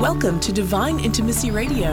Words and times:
Welcome 0.00 0.40
to 0.40 0.52
Divine 0.52 0.98
Intimacy 1.00 1.50
Radio, 1.50 1.90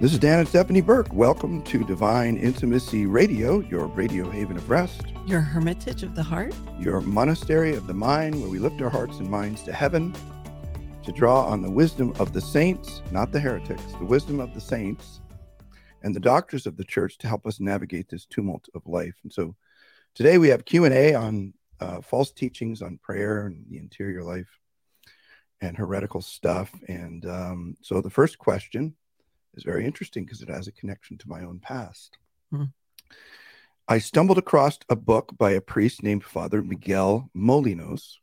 This 0.00 0.12
is 0.12 0.18
Dan 0.20 0.38
and 0.38 0.48
Stephanie 0.48 0.82
Burke. 0.82 1.12
Welcome 1.12 1.62
to 1.62 1.82
Divine 1.82 2.36
Intimacy 2.36 3.06
Radio, 3.06 3.58
your 3.60 3.86
radio 3.88 4.30
haven 4.30 4.56
of 4.56 4.70
rest, 4.70 5.02
Your 5.26 5.40
hermitage 5.40 6.04
of 6.04 6.14
the 6.14 6.22
heart. 6.22 6.54
your 6.78 7.00
monastery 7.00 7.74
of 7.74 7.88
the 7.88 7.94
mind, 7.94 8.40
where 8.40 8.48
we 8.50 8.60
lift 8.60 8.80
our 8.80 8.90
hearts 8.90 9.18
and 9.18 9.28
minds 9.28 9.62
to 9.64 9.72
heaven 9.72 10.14
to 11.06 11.12
draw 11.12 11.46
on 11.46 11.62
the 11.62 11.70
wisdom 11.70 12.12
of 12.18 12.32
the 12.32 12.40
saints, 12.40 13.00
not 13.12 13.30
the 13.30 13.38
heretics, 13.38 13.92
the 14.00 14.04
wisdom 14.04 14.40
of 14.40 14.52
the 14.54 14.60
saints 14.60 15.20
and 16.02 16.12
the 16.12 16.20
doctors 16.20 16.66
of 16.66 16.76
the 16.76 16.84
church 16.84 17.16
to 17.18 17.28
help 17.28 17.46
us 17.46 17.60
navigate 17.60 18.08
this 18.08 18.26
tumult 18.26 18.68
of 18.74 18.84
life. 18.86 19.14
And 19.22 19.32
so 19.32 19.54
today 20.16 20.36
we 20.36 20.48
have 20.48 20.64
Q&A 20.64 21.14
on 21.14 21.54
uh, 21.78 22.00
false 22.00 22.32
teachings 22.32 22.82
on 22.82 22.98
prayer 22.98 23.46
and 23.46 23.64
the 23.70 23.78
interior 23.78 24.24
life 24.24 24.48
and 25.60 25.76
heretical 25.76 26.20
stuff. 26.20 26.72
And 26.88 27.24
um, 27.26 27.76
so 27.82 28.00
the 28.00 28.10
first 28.10 28.36
question 28.38 28.96
is 29.54 29.62
very 29.62 29.86
interesting 29.86 30.24
because 30.24 30.42
it 30.42 30.48
has 30.48 30.66
a 30.66 30.72
connection 30.72 31.18
to 31.18 31.28
my 31.28 31.42
own 31.42 31.60
past. 31.60 32.18
Hmm. 32.50 32.64
I 33.86 33.98
stumbled 33.98 34.38
across 34.38 34.80
a 34.88 34.96
book 34.96 35.38
by 35.38 35.52
a 35.52 35.60
priest 35.60 36.02
named 36.02 36.24
Father 36.24 36.62
Miguel 36.62 37.30
Molinos, 37.32 38.16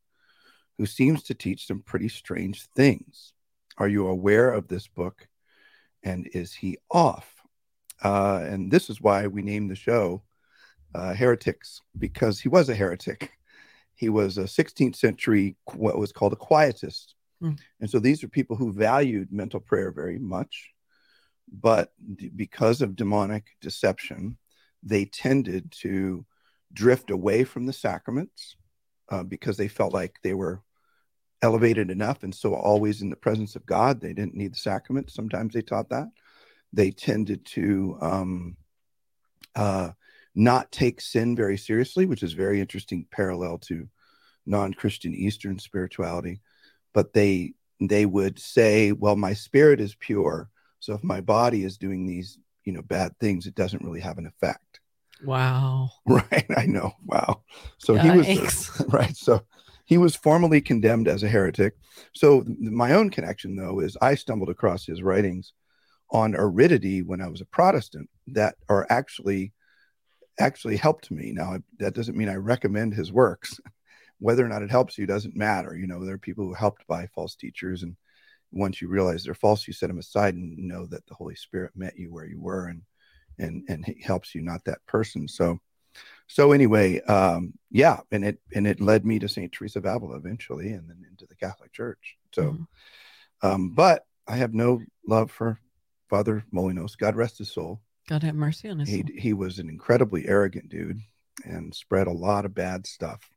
who 0.78 0.86
seems 0.86 1.24
to 1.24 1.34
teach 1.34 1.68
some 1.68 1.82
pretty 1.82 2.10
strange 2.10 2.68
things. 2.76 3.34
Are 3.78 3.88
you 3.88 4.08
aware 4.08 4.52
of 4.52 4.68
this 4.68 4.88
book? 4.88 5.28
And 6.04 6.28
is 6.34 6.54
he 6.54 6.78
off? 6.92 7.34
Uh, 8.04 8.42
and 8.44 8.72
this 8.72 8.90
is 8.90 9.02
why 9.02 9.28
we 9.28 9.42
named 9.42 9.72
the 9.72 9.76
show 9.76 10.24
uh, 10.94 11.14
Heretics, 11.14 11.82
because 11.98 12.40
he 12.40 12.50
was 12.50 12.70
a 12.70 12.76
heretic. 12.76 13.32
He 13.96 14.10
was 14.10 14.38
a 14.38 14.44
16th 14.44 14.96
century, 14.96 15.56
what 15.76 15.98
was 15.98 16.12
called 16.12 16.34
a 16.34 16.36
quietist. 16.38 17.16
Hmm. 17.40 17.54
And 17.80 17.90
so 17.90 18.00
these 18.00 18.24
are 18.24 18.28
people 18.28 18.56
who 18.56 18.74
valued 18.74 19.32
mental 19.32 19.60
prayer 19.60 19.92
very 19.92 20.20
much. 20.20 20.72
But 21.52 21.94
because 22.36 22.82
of 22.82 22.96
demonic 22.96 23.46
deception, 23.62 24.38
they 24.82 25.06
tended 25.06 25.72
to 25.82 26.26
drift 26.74 27.12
away 27.12 27.44
from 27.44 27.66
the 27.66 27.74
sacraments 27.74 28.56
uh, 29.14 29.24
because 29.24 29.58
they 29.58 29.68
felt 29.68 29.94
like 29.94 30.18
they 30.24 30.34
were 30.34 30.64
elevated 31.44 31.92
enough 31.92 32.24
and 32.24 32.34
so 32.34 32.56
always 32.56 33.02
in 33.02 33.12
the 33.12 33.16
presence 33.16 33.56
of 33.56 33.66
God. 33.66 34.02
They 34.02 34.14
didn't 34.14 34.34
need 34.34 34.54
the 34.54 34.58
sacrament. 34.58 35.12
Sometimes 35.12 35.54
they 35.54 35.62
taught 35.62 35.90
that. 35.90 36.08
They 36.72 36.90
tended 36.90 37.46
to 37.48 37.98
um, 38.02 38.58
uh, 39.56 39.92
not 40.34 40.72
take 40.72 41.00
sin 41.00 41.36
very 41.36 41.58
seriously, 41.58 42.08
which 42.08 42.24
is 42.24 42.34
very 42.34 42.60
interesting 42.60 43.06
parallel 43.12 43.60
to 43.60 43.88
non-Christian 44.48 45.14
Eastern 45.14 45.60
spirituality. 45.60 46.42
But 46.94 47.14
they 47.14 47.54
they 47.80 48.06
would 48.06 48.40
say, 48.40 48.94
"Well, 48.94 49.16
my 49.16 49.34
spirit 49.34 49.80
is 49.80 49.96
pure, 49.96 50.50
so 50.80 50.94
if 50.94 51.04
my 51.04 51.22
body 51.22 51.64
is 51.64 51.78
doing 51.78 52.08
these, 52.08 52.40
you 52.66 52.74
know, 52.74 52.82
bad 52.82 53.20
things, 53.20 53.46
it 53.46 53.56
doesn't 53.56 53.84
really 53.84 54.00
have 54.02 54.18
an 54.18 54.26
effect." 54.26 54.80
Wow. 55.24 55.90
Right. 56.06 56.46
I 56.58 56.66
know. 56.66 56.92
Wow. 57.06 57.44
So 57.78 57.96
he 57.96 58.12
was 58.12 58.86
right. 58.90 59.16
So 59.16 59.44
he 59.86 59.98
was 59.98 60.16
formally 60.16 60.60
condemned 60.60 61.08
as 61.08 61.24
a 61.24 61.30
heretic. 61.30 61.76
So 62.14 62.44
my 62.60 62.94
own 62.94 63.10
connection, 63.10 63.56
though, 63.56 63.80
is 63.80 63.98
I 64.02 64.16
stumbled 64.16 64.50
across 64.50 64.86
his 64.86 65.02
writings 65.02 65.54
on 66.12 66.36
aridity 66.36 67.02
when 67.02 67.22
I 67.22 67.28
was 67.28 67.42
a 67.42 67.46
Protestant 67.46 68.10
that 68.28 68.56
are 68.70 68.86
actually 68.90 69.54
actually 70.40 70.78
helped 70.78 71.12
me. 71.12 71.32
Now 71.32 71.60
that 71.80 71.94
doesn't 71.94 72.18
mean 72.18 72.30
I 72.30 72.36
recommend 72.36 72.94
his 72.94 73.12
works. 73.12 73.60
Whether 74.20 74.46
or 74.46 74.50
not 74.50 74.62
it 74.62 74.72
helps 74.72 74.98
you 74.98 75.06
doesn't 75.06 75.36
matter. 75.36 75.76
You 75.76 75.88
know, 75.88 76.06
there 76.06 76.16
are 76.16 76.20
people 76.20 76.46
who 76.46 76.54
are 76.54 76.58
helped 76.58 76.88
by 76.88 77.08
false 77.08 77.36
teachers, 77.36 77.84
and 77.84 77.98
once 78.52 78.82
you 78.82 78.88
realize 78.88 79.24
they're 79.24 79.34
false, 79.34 79.68
you 79.68 79.74
set 79.74 79.88
them 79.88 80.00
aside 80.00 80.36
and 80.36 80.58
know 80.58 80.86
that 80.86 81.06
the 81.08 81.14
Holy 81.14 81.36
Spirit 81.36 81.72
met 81.76 81.98
you 81.98 82.12
where 82.12 82.26
you 82.26 82.40
were 82.40 82.68
and 82.68 82.84
and 83.40 83.64
and 83.68 83.86
he 83.86 84.02
helps 84.02 84.34
you, 84.36 84.42
not 84.42 84.64
that 84.66 84.86
person. 84.86 85.28
So 85.28 85.60
so 86.28 86.52
anyway, 86.52 87.02
um, 87.02 87.54
yeah, 87.70 88.00
and 88.12 88.26
it 88.26 88.40
and 88.56 88.66
it 88.66 88.82
led 88.82 89.06
me 89.06 89.20
to 89.20 89.28
Saint 89.28 89.52
Teresa 89.52 89.80
of 89.80 89.86
Avila 89.86 90.16
eventually, 90.16 90.72
and 90.72 90.90
then 90.90 91.04
into 91.10 91.26
the 91.28 91.36
Catholic 91.36 91.72
Church. 91.72 92.18
So, 92.34 92.44
Mhm. 92.44 92.68
um, 93.42 93.70
but 93.72 94.08
I 94.28 94.38
have 94.38 94.54
no 94.54 94.82
love 95.06 95.32
for 95.32 95.60
Father 96.10 96.44
Molinos. 96.52 96.98
God 96.98 97.16
rest 97.16 97.38
his 97.38 97.52
soul. 97.52 97.82
God 98.08 98.24
have 98.24 98.36
mercy 98.36 98.70
on 98.70 98.82
us. 98.82 98.88
He 98.88 99.04
he 99.18 99.34
was 99.34 99.60
an 99.60 99.70
incredibly 99.70 100.28
arrogant 100.28 100.70
dude 100.70 101.00
and 101.46 101.74
spread 101.74 102.08
a 102.08 102.12
lot 102.12 102.46
of 102.46 102.54
bad 102.54 102.88
stuff, 102.88 103.30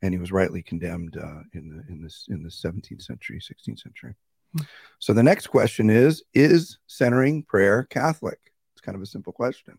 and 0.00 0.14
he 0.14 0.20
was 0.20 0.32
rightly 0.32 0.62
condemned 0.62 1.16
uh, 1.16 1.42
in 1.52 1.68
the 1.68 1.92
in 1.92 2.02
this 2.02 2.26
in 2.28 2.42
the 2.42 2.50
17th 2.50 3.02
century, 3.02 3.40
16th 3.40 3.80
century. 3.80 4.14
Hmm. 4.52 4.62
So 4.98 5.12
the 5.12 5.22
next 5.22 5.48
question 5.48 5.90
is: 5.90 6.22
Is 6.34 6.78
centering 6.86 7.42
prayer 7.42 7.84
Catholic? 7.84 8.51
Kind 8.82 8.96
of 8.96 9.02
a 9.02 9.06
simple 9.06 9.32
question. 9.32 9.78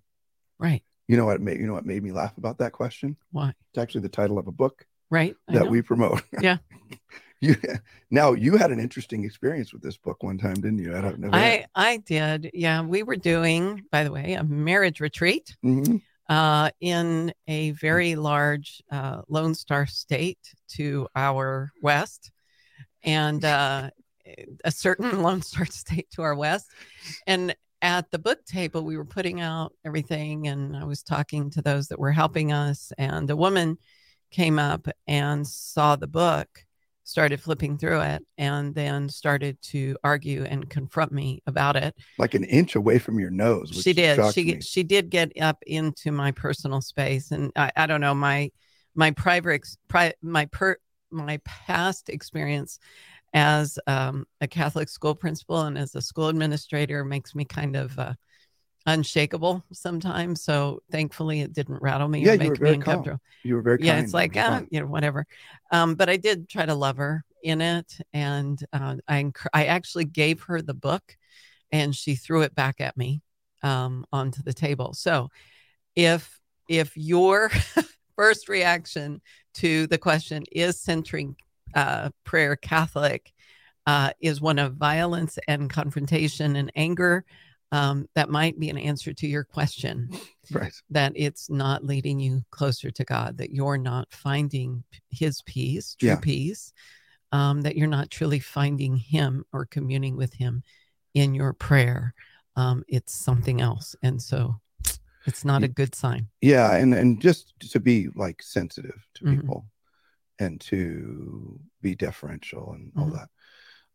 Right. 0.59 0.84
You 1.08 1.18
know 1.18 1.25
what 1.25 1.41
made 1.41 1.59
you 1.59 1.68
know 1.68 1.74
what 1.74 1.86
made 1.86 2.02
me 2.03 2.12
laugh 2.12 2.38
about 2.38 2.58
that 2.59 2.72
question? 2.72 3.18
Why? 3.31 3.50
It's 3.72 3.78
actually 3.78 4.02
the 4.02 4.09
title 4.09 4.38
of 4.40 4.47
a 4.47 4.52
book 4.52 4.86
Right. 5.09 5.36
I 5.47 5.53
that 5.53 5.66
know. 5.66 5.69
we 5.72 5.81
promote. 5.81 6.24
Yeah. 6.41 6.58
you 7.41 7.56
now 8.09 8.31
you 8.34 8.56
had 8.58 8.72
an 8.72 8.80
interesting 8.80 9.25
experience 9.25 9.74
with 9.74 9.81
this 9.84 9.97
book 9.97 10.24
one 10.24 10.38
time, 10.38 10.56
didn't 10.56 10.80
you? 10.80 10.96
I 10.96 11.02
don't 11.02 11.19
know. 11.19 11.30
I 11.34 11.66
I 11.75 11.97
did. 11.97 12.52
Yeah, 12.53 12.81
we 12.81 13.03
were 13.03 13.18
doing, 13.18 13.84
by 13.91 14.03
the 14.06 14.12
way, 14.12 14.34
a 14.34 14.44
marriage 14.44 15.02
retreat 15.02 15.56
Mhm. 15.64 16.02
uh, 16.30 16.72
in 16.80 17.34
a 17.47 17.72
very 17.72 18.16
large 18.16 18.81
uh, 18.90 19.24
Lone 19.28 19.56
Star 19.56 19.85
state 19.85 20.40
to 20.78 21.08
our 21.16 21.74
west, 21.81 22.31
and 23.03 23.44
uh, 23.44 23.90
a 24.64 24.72
certain 24.72 25.22
Lone 25.22 25.41
Star 25.41 25.66
state 25.66 26.09
to 26.12 26.22
our 26.22 26.35
west, 26.35 26.72
and 27.28 27.53
at 27.83 28.09
the 28.09 28.17
book 28.17 28.44
table 28.45 28.83
we 28.83 28.97
were 28.97 29.05
putting 29.05 29.41
out 29.41 29.73
everything, 29.85 30.47
and 30.47 30.75
I 30.75 30.85
was 30.85 31.03
talking 31.03 31.51
to 31.51 31.61
those 31.61 31.89
that 31.89 31.99
were 31.99 32.13
helping 32.13 32.51
us, 32.51 32.91
and 32.97 33.29
a 33.29 33.35
woman 33.35 33.77
came 34.31 34.57
up 34.57 34.88
and 35.05 35.45
saw 35.45 35.95
the 35.95 36.07
book 36.07 36.47
started 37.05 37.39
flipping 37.39 37.77
through 37.77 37.99
it 37.99 38.25
and 38.38 38.73
then 38.73 39.09
started 39.09 39.61
to 39.61 39.95
argue 40.05 40.45
and 40.45 40.69
confront 40.69 41.11
me 41.11 41.43
about 41.45 41.75
it 41.75 41.93
like 42.17 42.33
an 42.33 42.45
inch 42.45 42.75
away 42.75 42.97
from 42.97 43.19
your 43.19 43.29
nose. 43.29 43.69
she 43.83 43.91
did 43.91 44.33
she 44.33 44.45
me. 44.45 44.61
she 44.61 44.83
did 44.83 45.09
get 45.09 45.29
up 45.41 45.61
into 45.67 46.13
my 46.13 46.31
personal 46.31 46.79
space 46.79 47.31
and 47.31 47.51
i, 47.57 47.69
I 47.75 47.88
don't 47.88 47.99
know 47.99 48.16
my 48.16 48.49
my 48.95 49.11
private 49.11 49.67
pri, 49.89 50.13
my 50.22 50.45
per 50.45 50.77
my 51.11 51.39
past 51.43 52.09
experience 52.09 52.79
as 53.33 53.79
um, 53.88 54.25
a 54.41 54.47
catholic 54.47 54.89
school 54.89 55.16
principal 55.16 55.61
and 55.61 55.77
as 55.77 55.95
a 55.95 56.01
school 56.01 56.27
administrator 56.27 57.03
makes 57.03 57.35
me 57.35 57.45
kind 57.45 57.75
of 57.75 57.97
uh, 57.99 58.13
unshakable 58.85 59.63
sometimes 59.71 60.44
so 60.44 60.79
thankfully 60.91 61.41
it 61.41 61.53
didn't 61.53 61.81
rattle 61.81 62.07
me 62.07 62.25
Yeah, 62.25 62.31
or 62.31 62.35
you 62.35 62.39
were 62.49 62.55
make 62.55 62.61
me 62.61 62.73
uncomfortable 62.73 63.19
You 63.43 63.55
were 63.55 63.61
very 63.61 63.79
yeah 63.79 63.93
kind. 63.93 64.03
it's 64.03 64.13
like 64.13 64.35
uh, 64.38 64.61
you 64.69 64.79
know 64.81 64.88
whatever. 64.88 65.25
Um 65.72 65.95
but 65.95 66.09
i 66.09 66.17
did 66.17 66.49
try 66.49 66.66
to 66.66 66.75
love 66.75 66.97
her 66.97 67.23
in 67.43 67.61
it 67.61 67.97
and 68.13 68.63
uh, 68.73 68.95
i 69.07 69.23
enc- 69.23 69.47
i 69.53 69.66
actually 69.66 70.05
gave 70.05 70.43
her 70.43 70.61
the 70.61 70.73
book 70.73 71.03
and 71.72 71.95
she 71.95 72.16
threw 72.16 72.41
it 72.41 72.55
back 72.55 72.81
at 72.81 72.95
me 72.97 73.22
um 73.63 74.05
onto 74.11 74.43
the 74.43 74.53
table. 74.53 74.93
So 74.93 75.29
if 75.95 76.39
if 76.69 76.95
your 76.97 77.51
first 78.16 78.49
reaction 78.49 79.22
to 79.55 79.88
the 79.88 79.97
question 79.97 80.43
is 80.51 80.79
centering 80.79 81.35
uh 81.75 82.09
prayer 82.23 82.56
catholic 82.56 83.34
uh 83.87 84.11
is 84.22 84.41
one 84.41 84.59
of 84.59 84.75
violence 84.75 85.37
and 85.47 85.70
confrontation 85.70 86.55
and 86.55 86.72
anger 86.75 87.25
um, 87.73 88.08
that 88.14 88.29
might 88.29 88.59
be 88.59 88.70
an 88.70 88.78
answer 88.78 89.14
to 89.14 89.25
your 89.25 89.43
question 89.43 90.11
right. 90.52 90.72
that 90.91 91.11
it's 91.16 91.49
not 91.49 91.84
leading 91.84 92.20
you 92.20 92.43
closer 92.52 92.91
to 92.91 93.03
God, 93.03 93.40
that 93.40 93.49
you're 93.49 93.79
not 93.79 94.08
finding 94.11 94.84
His 95.09 95.41
peace, 95.41 95.96
true 95.96 96.09
Yeah. 96.09 96.16
peace, 96.17 96.72
um, 97.31 97.61
that 97.61 97.75
you're 97.75 97.87
not 97.87 98.11
truly 98.11 98.37
finding 98.37 98.96
Him 98.96 99.43
or 99.52 99.66
communing 99.66 100.16
with 100.16 100.35
Him 100.35 100.61
in 101.16 101.34
your 101.34 101.52
prayer. 101.52 102.14
Um, 102.55 102.84
it's 102.87 103.16
something 103.16 103.59
else. 103.59 103.96
And 104.03 104.22
so 104.22 104.61
it's 105.25 105.43
not 105.43 105.64
a 105.64 105.67
good 105.67 105.96
sign. 105.96 106.28
Yeah, 106.41 106.75
and 106.75 106.93
and 106.93 107.20
just 107.20 107.59
to 107.72 107.79
be 107.79 108.09
like 108.14 108.43
sensitive 108.43 109.08
to 109.16 109.25
Mhm. 109.25 109.41
people 109.41 109.66
and 110.43 110.61
to 110.61 111.59
be 111.81 111.95
deferential 111.95 112.73
and 112.73 112.91
all 112.95 113.07
Mhm. 113.07 113.13
that. 113.13 113.29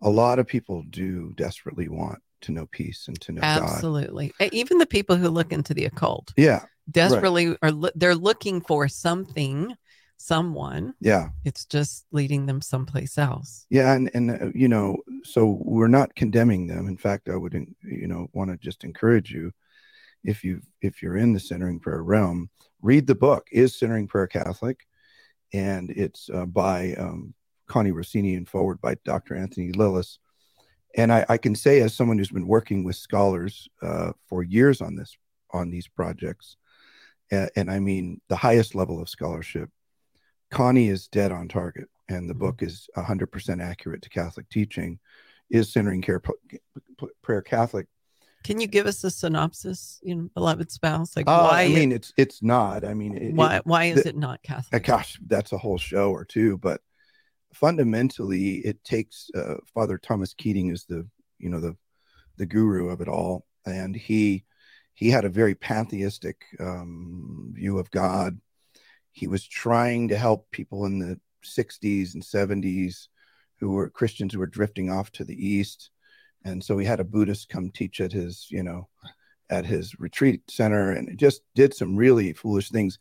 A 0.03 0.11
lot 0.11 0.39
of 0.39 0.47
people 0.47 0.83
do 0.91 1.33
desperately 1.37 1.89
want 1.89 2.21
to 2.43 2.53
know 2.53 2.67
peace 2.67 3.09
and 3.09 3.21
to 3.21 3.33
know 3.33 3.41
God. 3.41 3.57
Absolutely. 3.57 4.33
E- 4.41 4.49
Even 4.53 4.79
the 4.79 4.87
people 4.87 5.17
who 5.17 5.29
look 5.29 5.53
into 5.53 5.75
the 5.75 5.85
occult 5.85 6.33
Yeah, 6.37 6.65
desperately 6.91 7.57
are, 7.63 7.73
they're 7.95 8.15
looking 8.15 8.61
for 8.61 8.89
something, 8.89 9.75
someone. 10.17 10.95
yeah. 11.01 11.31
It's 11.45 11.65
just 11.65 12.07
leading 12.13 12.47
them 12.47 12.61
someplace 12.61 13.19
else. 13.19 13.67
Yeah, 13.71 13.93
and 13.95 14.11
and 14.15 14.31
uh, 14.31 14.51
you 14.55 14.69
know 14.69 14.99
so 15.25 15.59
we're 15.63 15.89
not 15.89 16.15
condemning 16.15 16.67
them. 16.67 16.87
In 16.89 16.97
fact, 16.97 17.29
I 17.29 17.37
would, 17.37 17.55
you 17.83 18.07
know, 18.07 18.29
want 18.33 18.51
to 18.51 18.57
just 18.57 18.85
encourage 18.85 19.31
you, 19.33 19.53
if 20.25 20.45
you 20.45 20.63
if 20.81 21.03
you're 21.03 21.17
in 21.17 21.33
the 21.33 21.41
centering 21.41 21.81
prayer 21.81 22.03
realm, 22.03 22.51
read 22.83 23.07
the 23.07 23.15
book. 23.15 23.47
Is 23.51 23.77
centering 23.79 24.07
prayer 24.07 24.27
Catholic? 24.29 24.87
And 25.53 25.91
it's 25.91 26.29
uh, 26.33 26.47
by 26.47 26.95
um, 26.95 27.35
Connie 27.67 27.93
Rossini 27.93 28.35
and 28.35 28.49
forward 28.49 28.81
by 28.81 28.97
Dr. 29.05 29.37
Anthony 29.37 29.73
Lilles. 29.73 30.19
And 30.97 31.13
I, 31.13 31.25
I, 31.29 31.37
can 31.37 31.55
say, 31.55 31.81
as 31.81 31.95
someone 31.95 32.19
who's 32.19 32.31
been 32.31 32.47
working 32.47 32.83
with 32.83 32.97
scholars 32.97 33.69
uh, 33.83 34.13
for 34.27 34.43
years 34.43 34.81
on 34.81 34.97
this 34.97 35.17
on 35.51 35.71
these 35.71 35.87
projects, 35.87 36.57
and, 37.31 37.51
and 37.57 37.71
I 37.71 37.79
mean 37.79 38.21
the 38.29 38.37
highest 38.37 38.75
level 38.75 39.01
of 39.01 39.09
scholarship, 39.09 39.71
Connie 40.51 40.89
is 40.89 41.09
dead 41.09 41.31
on 41.31 41.49
target 41.49 41.89
and 42.09 42.29
the 42.29 42.35
mm-hmm. 42.35 42.41
book 42.41 42.63
is 42.63 42.89
100% 42.97 43.63
accurate 43.63 44.03
to 44.03 44.09
Catholic 44.09 44.49
teaching, 44.49 44.99
is 45.51 45.73
centering 45.73 46.03
care 46.03 46.23
prayer 47.23 47.43
Catholic. 47.43 47.87
Can 48.49 48.63
you 48.63 48.67
give 48.67 48.87
us 48.87 49.05
a 49.05 49.11
synopsis, 49.11 50.01
you 50.03 50.15
know, 50.15 50.31
beloved 50.33 50.71
spouse? 50.73 51.15
Like 51.15 51.29
uh, 51.29 51.49
why? 51.51 51.65
I 51.65 51.69
mean, 51.69 51.93
it, 51.93 51.97
it's 51.97 52.13
it's 52.17 52.43
not. 52.43 52.83
I 52.83 52.95
mean, 52.95 53.15
it, 53.15 53.35
why 53.35 53.61
why 53.65 53.85
is 53.85 54.05
the, 54.05 54.09
it 54.09 54.17
not 54.17 54.43
Catholic? 54.43 54.85
Gosh, 54.85 55.19
that's 55.27 55.53
a 55.53 55.59
whole 55.59 55.77
show 55.77 56.13
or 56.13 56.25
two. 56.25 56.57
But 56.57 56.81
fundamentally, 57.53 58.55
it 58.65 58.83
takes 58.85 59.29
uh, 59.37 59.57
Father 59.75 59.99
Thomas 59.99 60.33
Keating 60.33 60.71
is 60.71 60.87
the 60.87 61.07
you 61.39 61.51
know 61.51 61.61
the 61.61 61.77
the 62.39 62.47
guru 62.47 62.89
of 62.89 63.03
it 63.03 63.09
all, 63.09 63.45
and 63.67 63.95
he 63.95 64.47
he 64.95 65.11
had 65.11 65.27
a 65.27 65.29
very 65.29 65.55
pantheistic 65.55 66.47
um, 66.59 67.53
view 67.53 67.79
of 67.79 67.91
God. 67.91 68.41
He 69.13 69.27
was 69.27 69.47
trying 69.47 70.09
to 70.09 70.17
help 70.17 70.51
people 70.53 70.87
in 70.87 70.99
the 70.99 71.21
60s 71.45 72.15
and 72.15 72.23
70s 72.23 73.09
who 73.61 73.73
were 73.73 73.91
Christians 73.91 74.33
who 74.33 74.39
were 74.39 74.47
drifting 74.47 74.91
off 74.91 75.13
to 75.13 75.25
the 75.25 75.37
east. 75.37 75.91
And 76.45 76.63
so 76.63 76.79
he 76.79 76.87
had 76.87 77.01
a 77.01 77.05
Buddhist 77.05 77.49
come 77.49 77.71
teach 77.71 78.01
at 78.01 78.13
his, 78.13 78.47
you 78.51 78.63
know, 78.63 78.89
at 79.51 79.67
his 79.67 79.99
retreat 79.99 80.43
center 80.49 80.93
and 80.93 81.19
just 81.19 81.43
did 81.55 81.75
some 81.75 81.97
really 81.97 82.33
foolish 82.33 82.71
things. 82.71 82.99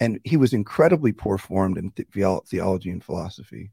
And 0.00 0.20
he 0.24 0.36
was 0.36 0.52
incredibly 0.52 1.12
poor 1.12 1.38
formed 1.38 1.78
in 1.78 1.90
th- 1.92 2.08
theology 2.48 2.90
and 2.90 3.02
philosophy. 3.02 3.72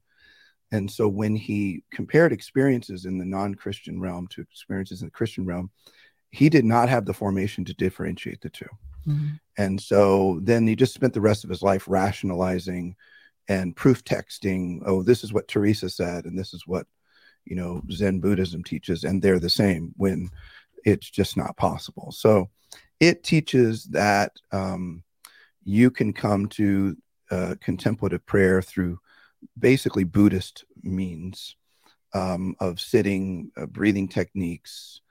And 0.72 0.90
so 0.90 1.08
when 1.08 1.36
he 1.36 1.84
compared 1.92 2.32
experiences 2.32 3.06
in 3.06 3.18
the 3.18 3.26
non 3.26 3.56
Christian 3.56 4.00
realm 4.00 4.28
to 4.30 4.42
experiences 4.42 5.02
in 5.02 5.08
the 5.08 5.12
Christian 5.12 5.46
realm, 5.46 5.70
he 6.32 6.50
did 6.50 6.66
not 6.66 6.90
have 6.90 7.06
the 7.06 7.14
formation 7.14 7.64
to 7.66 7.76
differentiate 7.76 8.42
the 8.42 8.50
2 8.50 8.66
mm-hmm. 9.08 9.28
And 9.58 9.80
so 9.80 10.40
then 10.42 10.66
he 10.66 10.76
just 10.76 10.96
spent 10.96 11.14
the 11.14 11.22
rest 11.22 11.44
of 11.44 11.50
his 11.52 11.62
life 11.62 11.88
rationalizing 11.88 12.96
and 13.48 13.76
proof 13.76 14.04
texting 14.04 14.82
oh 14.86 15.04
this 15.04 15.24
is 15.24 15.34
what 15.34 15.48
teresa 15.48 15.90
said 15.90 16.26
and 16.26 16.38
this 16.38 16.54
is 16.54 16.66
what 16.66 16.88
you 17.45 17.56
know 17.56 17.81
zen 17.92 18.19
buddhism 18.19 18.63
teaches 18.63 19.04
and 19.04 19.22
they're 19.22 19.40
the 19.40 19.50
same 19.50 19.94
when 19.98 20.30
it's 20.86 21.10
just 21.10 21.38
not 21.38 21.56
possible. 21.57 22.12
So 22.12 22.50
it 23.00 23.24
teaches 23.24 23.86
that 23.86 24.34
um, 24.51 25.04
you 25.63 25.90
can 25.90 26.13
come 26.13 26.48
to 26.50 26.98
uh, 27.31 27.56
contemplative 27.62 28.25
prayer 28.25 28.62
through 28.62 29.00
basically 29.57 30.04
buddhist 30.04 30.66
means 30.84 31.56
um, 32.13 32.56
of 32.60 32.80
sitting 32.80 33.51
uh, 33.57 33.66
breathing 33.66 34.07
techniques 34.07 35.01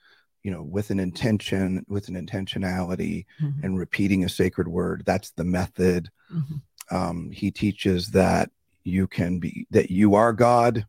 you 0.43 0.51
know 0.51 0.63
with 0.63 0.91
an 0.91 1.01
intention 1.01 1.85
with 1.89 2.09
an 2.09 2.15
intentionality 2.15 3.27
mm-hmm. 3.41 3.65
and 3.65 3.79
repeating 3.79 4.25
a 4.25 4.29
sacred 4.29 4.69
word. 4.69 5.03
That's 5.07 5.31
the 5.31 5.45
method. 5.45 6.11
Mm-hmm. 6.33 6.97
Um, 6.97 7.31
he 7.31 7.51
teaches 7.51 8.09
that 8.09 8.51
you 8.85 9.07
can 9.07 9.39
be 9.39 9.67
that 9.71 9.91
you 9.91 10.15
are 10.15 10.33
God, 10.33 10.87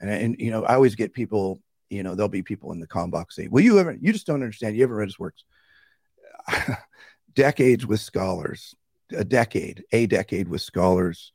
and, 0.00 0.10
and 0.10 0.36
you 0.38 0.50
know 0.50 0.64
I 0.64 0.74
always 0.74 0.94
get 0.94 1.12
people. 1.12 1.60
You 1.88 2.02
know, 2.04 2.14
there'll 2.14 2.28
be 2.28 2.42
people 2.42 2.72
in 2.72 2.80
the 2.80 2.86
com 2.86 3.10
box 3.10 3.36
say, 3.36 3.48
"Well, 3.48 3.62
you 3.62 3.78
ever? 3.78 3.96
You 4.00 4.12
just 4.12 4.26
don't 4.26 4.42
understand. 4.42 4.76
You 4.76 4.84
ever 4.84 4.96
read 4.96 5.08
his 5.08 5.18
works?" 5.18 5.44
Decades 7.34 7.86
with 7.86 8.00
scholars, 8.00 8.74
a 9.12 9.24
decade, 9.24 9.84
a 9.92 10.06
decade 10.06 10.48
with 10.48 10.62
scholars. 10.62 11.32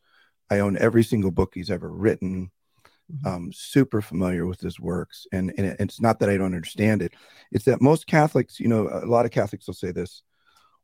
I 0.50 0.60
own 0.60 0.78
every 0.78 1.04
single 1.04 1.32
book 1.32 1.52
he's 1.54 1.72
ever 1.72 1.90
written. 1.90 2.52
Mm-hmm. 3.12 3.28
Um, 3.28 3.52
super 3.54 4.02
familiar 4.02 4.48
with 4.48 4.60
his 4.60 4.80
works, 4.80 5.28
and, 5.32 5.54
and 5.60 5.76
it's 5.80 6.02
not 6.02 6.18
that 6.20 6.30
I 6.30 6.38
don't 6.38 6.56
understand 6.56 7.04
it. 7.04 7.14
It's 7.52 7.66
that 7.66 7.80
most 7.80 8.08
Catholics, 8.08 8.60
you 8.60 8.68
know, 8.68 8.90
a 8.92 9.06
lot 9.06 9.26
of 9.26 9.32
Catholics 9.32 9.68
will 9.68 9.76
say 9.76 9.92
this: 9.92 10.24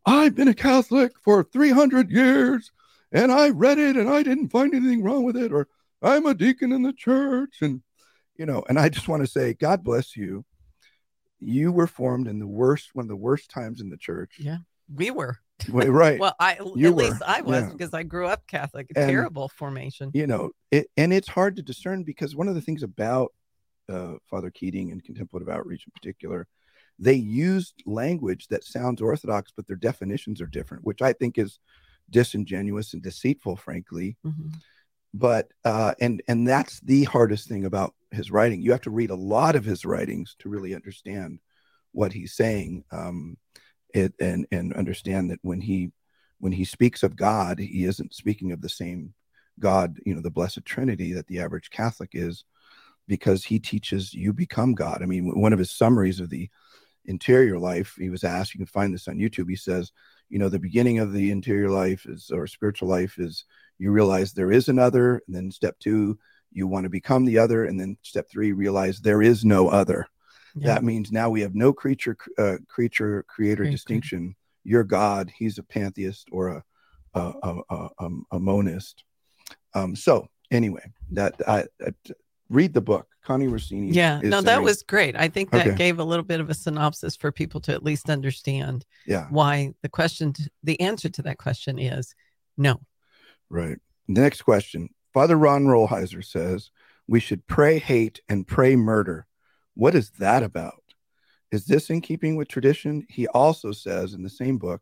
"I've 0.06 0.36
been 0.36 0.48
a 0.48 0.54
Catholic 0.54 1.14
for 1.24 1.44
300 1.44 2.12
years 2.12 2.72
and 3.12 3.32
I 3.32 3.50
read 3.50 3.78
it 3.78 3.96
and 3.96 4.10
I 4.10 4.24
didn't 4.24 4.50
find 4.50 4.74
anything 4.74 5.04
wrong 5.04 5.24
with 5.24 5.36
it, 5.36 5.52
or 5.52 5.68
I'm 6.02 6.26
a 6.26 6.34
deacon 6.34 6.72
in 6.72 6.84
the 6.84 6.94
church. 6.94 7.58
And, 7.62 7.82
you 8.38 8.46
know, 8.46 8.64
and 8.68 8.80
I 8.80 8.90
just 8.90 9.08
want 9.08 9.24
to 9.24 9.28
say, 9.28 9.54
God 9.54 9.84
bless 9.84 10.16
you. 10.16 10.46
You 11.40 11.72
were 11.72 11.88
formed 11.88 12.28
in 12.28 12.40
the 12.40 12.48
worst, 12.48 12.92
one 12.94 13.06
of 13.06 13.10
the 13.10 13.16
worst 13.16 13.50
times 13.50 13.82
in 13.82 13.90
the 13.90 13.98
church. 13.98 14.36
Yeah, 14.40 14.58
we 14.94 15.12
were. 15.12 15.38
right. 15.70 16.20
well, 16.20 16.36
I 16.40 16.58
you 16.76 16.90
at 16.90 16.96
were. 16.96 17.04
least 17.04 17.22
I 17.26 17.42
was 17.42 17.64
yeah. 17.64 17.70
because 17.72 17.94
I 17.94 18.04
grew 18.04 18.28
up 18.28 18.46
Catholic. 18.48 18.92
And, 18.96 19.10
terrible 19.10 19.50
formation. 19.50 20.12
You 20.14 20.28
know, 20.28 20.52
it 20.70 20.88
and 20.98 21.12
it's 21.12 21.28
hard 21.28 21.56
to 21.56 21.64
discern 21.64 22.04
because 22.04 22.36
one 22.36 22.48
of 22.48 22.56
the 22.56 22.62
things 22.62 22.84
about 22.84 23.34
uh, 23.90 24.14
Father 24.30 24.52
Keating 24.52 24.92
and 24.92 25.04
contemplative 25.04 25.50
outreach 25.50 25.86
in 25.88 25.92
particular, 25.92 26.48
they 27.00 27.14
used 27.14 27.82
language 27.86 28.48
that 28.48 28.64
sounds 28.64 29.02
orthodox, 29.02 29.52
but 29.56 29.68
their 29.68 29.76
definitions 29.76 30.42
are 30.42 30.48
different, 30.48 30.84
which 30.84 31.02
I 31.02 31.14
think 31.14 31.38
is 31.38 31.60
disingenuous 32.10 32.94
and 32.94 33.02
deceitful, 33.02 33.56
frankly. 33.56 34.18
Mm-hmm. 34.26 34.50
But 35.14 35.52
uh, 35.66 35.94
and 36.00 36.22
and 36.28 36.48
that's 36.48 36.80
the 36.80 37.04
hardest 37.04 37.48
thing 37.48 37.66
about 37.66 37.94
his 38.12 38.32
writing. 38.32 38.62
You 38.62 38.72
have 38.72 38.82
to 38.82 38.90
read 38.90 39.10
a 39.10 39.16
lot 39.16 39.56
of 39.56 39.66
his 39.66 39.86
writings 39.86 40.36
to 40.40 40.50
really 40.50 40.74
understand 40.74 41.40
what 41.92 42.14
he's 42.14 42.34
saying, 42.34 42.86
um, 42.92 43.38
it, 43.94 44.14
and 44.20 44.48
and 44.52 44.74
understand 44.74 45.32
that 45.32 45.40
when 45.42 45.60
he 45.60 45.92
when 46.40 46.54
he 46.54 46.66
speaks 46.66 47.04
of 47.04 47.16
God, 47.16 47.60
he 47.60 47.86
isn't 47.86 48.14
speaking 48.14 48.52
of 48.52 48.62
the 48.62 48.70
same 48.70 49.14
God, 49.60 50.00
you 50.06 50.16
know, 50.16 50.22
the 50.22 50.32
Blessed 50.32 50.66
Trinity 50.66 51.14
that 51.14 51.28
the 51.28 51.40
average 51.40 51.70
Catholic 51.70 52.12
is, 52.14 52.46
because 53.08 53.44
he 53.44 53.60
teaches 53.60 54.14
you 54.14 54.32
become 54.34 54.74
God. 54.74 55.04
I 55.04 55.06
mean, 55.06 55.40
one 55.40 55.54
of 55.54 55.60
his 55.60 55.72
summaries 55.72 56.20
of 56.22 56.30
the 56.30 56.50
interior 57.06 57.60
life, 57.60 57.96
he 57.98 58.10
was 58.10 58.24
asked, 58.24 58.54
you 58.54 58.60
can 58.60 58.66
find 58.68 58.94
this 58.94 59.08
on 59.08 59.18
YouTube. 59.18 59.50
He 59.50 59.56
says, 59.58 59.92
you 60.30 60.40
know 60.40 60.50
the 60.50 60.60
beginning 60.60 61.00
of 61.00 61.12
the 61.12 61.30
interior 61.30 61.70
life 61.70 62.06
is 62.06 62.32
or 62.32 62.48
spiritual 62.48 62.88
life 62.88 63.20
is 63.20 63.44
you 63.82 63.92
realize 63.92 64.32
there 64.32 64.52
is 64.52 64.70
another 64.70 65.22
and 65.26 65.36
then 65.36 65.52
step 65.52 65.78
two 65.80 66.18
you 66.52 66.68
want 66.68 66.84
to 66.84 66.90
become 66.90 67.26
the 67.26 67.38
other 67.38 67.66
and 67.66 67.80
then 67.80 67.98
step 68.04 68.30
three 68.30 68.52
realize 68.52 69.00
there 69.00 69.22
is 69.22 69.44
no 69.44 69.70
other 69.70 70.08
yeah. 70.56 70.68
that 70.68 70.84
means 70.84 71.12
now 71.12 71.30
we 71.30 71.42
have 71.42 71.56
no 71.56 71.74
creature 71.74 72.16
uh, 72.38 72.58
creature 72.68 73.26
creator 73.28 73.64
Great. 73.64 73.72
distinction 73.72 74.36
you're 74.64 74.84
god 74.84 75.32
he's 75.36 75.58
a 75.58 75.64
pantheist 75.64 76.28
or 76.32 76.50
a 76.50 76.64
a, 77.14 77.34
a, 77.44 77.88
a, 78.00 78.10
a 78.34 78.40
monist 78.40 79.04
um, 79.74 79.96
so 79.96 80.28
anyway 80.52 80.84
that 81.12 81.36
I, 81.48 81.66
I 81.86 81.94
read 82.52 82.74
the 82.74 82.82
book. 82.82 83.08
Connie 83.24 83.48
Rossini. 83.48 83.92
Yeah, 83.92 84.20
no, 84.24 84.42
that 84.42 84.64
was 84.64 84.82
great. 84.82 85.16
I 85.16 85.28
think 85.30 85.52
that 85.52 85.68
okay. 85.68 85.76
gave 85.76 86.00
a 86.00 86.04
little 86.04 86.26
bit 86.26 86.40
of 86.40 86.50
a 86.50 86.56
synopsis 86.56 87.16
for 87.16 87.32
people 87.32 87.62
to 87.62 87.72
at 87.72 87.84
least 87.84 88.10
understand. 88.10 88.84
Yeah. 89.06 89.28
Why 89.30 89.74
the 89.84 89.90
question, 89.90 90.34
the 90.64 90.80
answer 90.82 91.08
to 91.10 91.22
that 91.24 91.38
question 91.38 91.78
is 91.78 92.16
no. 92.58 92.82
Right. 93.52 93.78
The 94.08 94.22
next 94.22 94.44
question. 94.44 94.90
Father 95.14 95.36
Ron 95.36 95.66
Rolheiser 95.66 96.24
says 96.24 96.72
we 97.08 97.20
should 97.20 97.46
pray 97.48 97.80
hate 97.80 98.22
and 98.30 98.48
pray 98.48 98.76
murder. 98.76 99.28
What 99.74 99.94
is 99.94 100.10
that 100.20 100.42
about? 100.42 100.82
Is 101.52 101.66
this 101.66 101.90
in 101.90 102.00
keeping 102.00 102.38
with 102.38 102.48
tradition? 102.48 103.06
He 103.10 103.28
also 103.28 103.74
says 103.74 104.14
in 104.14 104.24
the 104.24 104.30
same 104.30 104.58
book 104.58 104.82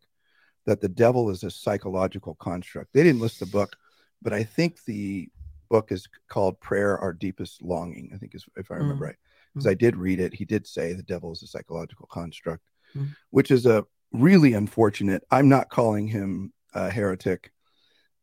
that 0.67 0.81
the 0.81 0.89
devil 0.89 1.31
is 1.31 1.43
a 1.43 1.49
psychological 1.49 2.35
construct. 2.35 2.93
They 2.93 3.01
didn't 3.01 3.21
list 3.21 3.39
the 3.39 3.47
book, 3.47 3.75
but 4.21 4.33
I 4.33 4.43
think 4.43 4.83
the 4.83 5.29
book 5.69 5.91
is 5.91 6.07
called 6.27 6.59
Prayer 6.59 6.97
Our 6.99 7.13
Deepest 7.13 7.63
Longing, 7.63 8.11
I 8.13 8.17
think 8.17 8.35
is 8.35 8.45
if 8.55 8.69
I 8.71 8.75
remember 8.75 9.03
mm. 9.03 9.07
right. 9.07 9.15
Because 9.53 9.65
mm. 9.65 9.71
I 9.71 9.73
did 9.73 9.95
read 9.95 10.19
it. 10.19 10.33
He 10.33 10.45
did 10.45 10.67
say 10.67 10.93
the 10.93 11.01
devil 11.01 11.31
is 11.31 11.41
a 11.41 11.47
psychological 11.47 12.07
construct, 12.11 12.63
mm. 12.95 13.15
which 13.31 13.49
is 13.49 13.65
a 13.65 13.85
really 14.11 14.53
unfortunate. 14.53 15.23
I'm 15.31 15.49
not 15.49 15.69
calling 15.69 16.07
him 16.07 16.53
a 16.73 16.91
heretic. 16.91 17.51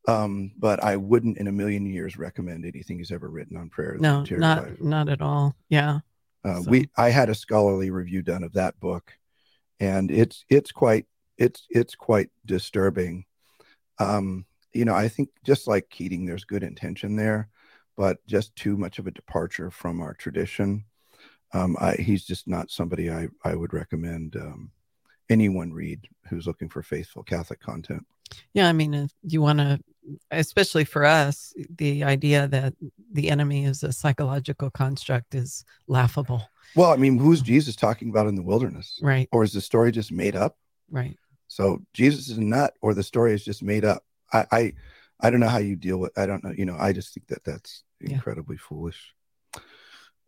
Um, 0.08 0.52
but 0.56 0.82
I 0.84 0.96
wouldn't 0.96 1.38
in 1.38 1.48
a 1.48 1.52
million 1.52 1.84
years 1.84 2.16
recommend 2.16 2.64
anything 2.64 2.98
he's 2.98 3.10
ever 3.10 3.28
written 3.28 3.56
on 3.56 3.68
prayer. 3.68 3.96
No, 3.98 4.24
not 4.30 4.80
not 4.80 5.08
at 5.08 5.20
all. 5.20 5.56
Yeah. 5.68 6.00
Uh, 6.44 6.62
so. 6.62 6.70
We 6.70 6.88
I 6.96 7.10
had 7.10 7.28
a 7.28 7.34
scholarly 7.34 7.90
review 7.90 8.22
done 8.22 8.44
of 8.44 8.52
that 8.52 8.78
book, 8.78 9.12
and 9.80 10.10
it's 10.10 10.44
it's 10.48 10.70
quite 10.70 11.06
it's 11.38 11.66
it's 11.70 11.94
quite 11.94 12.30
disturbing. 12.44 13.24
Um, 13.98 14.46
you 14.72 14.84
know, 14.84 14.94
I 14.94 15.08
think 15.08 15.30
just 15.44 15.66
like 15.66 15.90
Keating, 15.90 16.26
there's 16.26 16.44
good 16.44 16.62
intention 16.62 17.16
there, 17.16 17.48
but 17.96 18.24
just 18.26 18.54
too 18.54 18.76
much 18.76 18.98
of 18.98 19.06
a 19.06 19.10
departure 19.10 19.70
from 19.70 20.00
our 20.00 20.14
tradition. 20.14 20.84
Um, 21.52 21.76
I, 21.80 21.94
he's 21.94 22.24
just 22.24 22.46
not 22.46 22.70
somebody 22.70 23.10
I, 23.10 23.28
I 23.44 23.54
would 23.54 23.72
recommend 23.72 24.36
um, 24.36 24.70
anyone 25.28 25.72
read 25.72 26.08
who's 26.28 26.46
looking 26.46 26.68
for 26.68 26.82
faithful 26.82 27.22
Catholic 27.22 27.60
content. 27.60 28.04
Yeah, 28.54 28.68
I 28.68 28.72
mean, 28.72 28.94
if 28.94 29.10
you 29.22 29.40
want 29.40 29.58
to, 29.60 29.80
especially 30.30 30.84
for 30.84 31.04
us, 31.04 31.54
the 31.76 32.04
idea 32.04 32.48
that 32.48 32.74
the 33.12 33.30
enemy 33.30 33.64
is 33.64 33.82
a 33.82 33.92
psychological 33.92 34.70
construct 34.70 35.34
is 35.34 35.64
laughable. 35.86 36.42
Well, 36.74 36.92
I 36.92 36.96
mean, 36.96 37.18
who's 37.18 37.40
Jesus 37.40 37.76
talking 37.76 38.10
about 38.10 38.26
in 38.26 38.34
the 38.34 38.42
wilderness? 38.42 38.98
Right, 39.02 39.28
Or 39.32 39.44
is 39.44 39.52
the 39.52 39.60
story 39.60 39.92
just 39.92 40.12
made 40.12 40.36
up? 40.36 40.56
right. 40.90 41.16
So 41.48 41.82
Jesus 41.94 42.28
is 42.28 42.38
a 42.38 42.42
nut, 42.42 42.74
or 42.82 42.92
the 42.92 43.04
story 43.04 43.32
is 43.32 43.44
just 43.44 43.62
made 43.62 43.84
up. 43.84 44.04
I, 44.32 44.46
I, 44.50 44.72
I 45.20 45.30
don't 45.30 45.40
know 45.40 45.48
how 45.48 45.58
you 45.58 45.76
deal 45.76 45.98
with. 45.98 46.18
I 46.18 46.26
don't 46.26 46.42
know. 46.42 46.50
You 46.50 46.66
know, 46.66 46.76
I 46.78 46.92
just 46.92 47.14
think 47.14 47.28
that 47.28 47.44
that's 47.44 47.84
Yeah. 48.00 48.14
incredibly 48.16 48.56
foolish. 48.56 49.14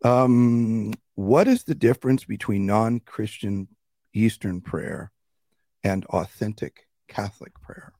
Um, 0.03 0.93
what 1.15 1.47
is 1.47 1.63
the 1.65 1.75
difference 1.75 2.23
between 2.23 2.65
non-Christian 2.65 3.67
Eastern 4.13 4.61
prayer 4.61 5.11
and 5.83 6.05
authentic 6.05 6.87
Catholic 7.07 7.53
prayer? 7.61 7.93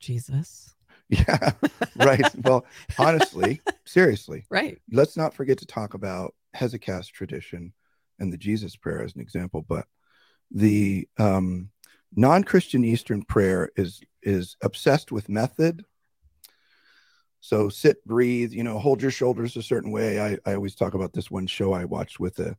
Jesus. 0.00 0.74
Yeah, 1.08 1.52
right. 1.96 2.26
well, 2.42 2.64
honestly, 2.98 3.60
seriously, 3.84 4.46
Right. 4.50 4.78
let's 4.90 5.14
not 5.14 5.34
forget 5.34 5.58
to 5.58 5.66
talk 5.66 5.92
about 5.92 6.34
Hesychast 6.56 7.10
tradition 7.10 7.74
and 8.18 8.32
the 8.32 8.38
Jesus 8.38 8.76
prayer 8.76 9.02
as 9.02 9.14
an 9.14 9.20
example. 9.20 9.62
But 9.68 9.84
the 10.50 11.06
um, 11.18 11.68
non-Christian 12.16 12.82
Eastern 12.82 13.22
prayer 13.24 13.70
is 13.76 14.00
is 14.22 14.56
obsessed 14.62 15.12
with 15.12 15.28
method. 15.28 15.84
So 17.40 17.68
sit, 17.68 18.02
breathe, 18.06 18.52
you 18.52 18.64
know, 18.64 18.78
hold 18.78 19.02
your 19.02 19.10
shoulders 19.10 19.56
a 19.56 19.62
certain 19.62 19.90
way. 19.90 20.18
I, 20.18 20.38
I 20.46 20.54
always 20.54 20.74
talk 20.76 20.94
about 20.94 21.12
this 21.12 21.30
one 21.30 21.46
show 21.46 21.74
I 21.74 21.84
watched 21.84 22.20
with 22.20 22.38
a, 22.38 22.56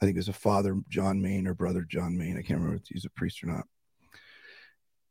I 0.00 0.04
think 0.06 0.16
it 0.16 0.20
was 0.20 0.28
a 0.28 0.32
father 0.32 0.76
John 0.88 1.20
Main 1.20 1.46
or 1.46 1.54
brother 1.54 1.82
John 1.88 2.16
Main. 2.16 2.38
I 2.38 2.42
can't 2.42 2.60
remember 2.60 2.76
if 2.76 2.86
he's 2.88 3.04
a 3.04 3.10
priest 3.10 3.42
or 3.42 3.48
not. 3.48 3.64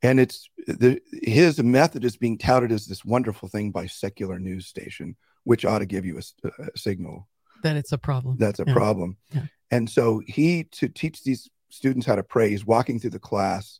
And 0.03 0.19
it's 0.19 0.49
the 0.67 1.01
his 1.23 1.61
method 1.61 2.05
is 2.05 2.15
being 2.17 2.37
touted 2.37 2.71
as 2.71 2.85
this 2.85 3.03
wonderful 3.03 3.49
thing 3.49 3.71
by 3.71 3.87
secular 3.87 4.39
news 4.39 4.67
station, 4.67 5.15
which 5.43 5.65
ought 5.65 5.79
to 5.79 5.85
give 5.87 6.05
you 6.05 6.19
a 6.19 6.77
signal 6.77 7.27
That 7.63 7.75
it's 7.75 7.91
a 7.91 7.97
problem. 7.97 8.37
that's 8.37 8.59
a 8.59 8.65
Yeah. 8.67 8.73
problem. 8.73 9.17
Yeah. 9.33 9.47
And 9.71 9.89
so 9.89 10.21
he 10.25 10.65
to 10.65 10.87
teach 10.87 11.23
these 11.23 11.49
students 11.69 12.05
how 12.05 12.15
to 12.15 12.23
pray, 12.23 12.49
he's 12.51 12.65
walking 12.65 12.99
through 12.99 13.09
the 13.09 13.19
class 13.19 13.79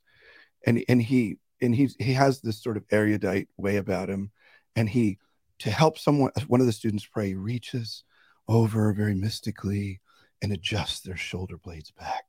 and 0.66 0.84
and 0.90 1.02
he 1.02 1.38
and 1.62 1.74
he's 1.76 1.96
he 2.00 2.14
has 2.14 2.42
this 2.42 2.62
sort 2.62 2.78
of 2.78 2.84
erudite 2.92 3.48
way 3.58 3.78
about 3.78 4.10
him. 4.10 4.32
And 4.76 4.90
he 4.90 5.20
to 5.60 5.72
help 5.72 5.98
someone 6.00 6.32
one 6.48 6.60
of 6.62 6.68
the 6.68 6.74
students 6.74 7.06
pray, 7.06 7.28
he 7.30 7.36
reaches 7.36 8.04
over 8.48 8.92
very 8.92 9.14
mystically 9.16 10.02
and 10.42 10.52
adjust 10.52 11.04
their 11.06 11.18
shoulder 11.18 11.58
blades 11.58 11.92
back 11.92 12.26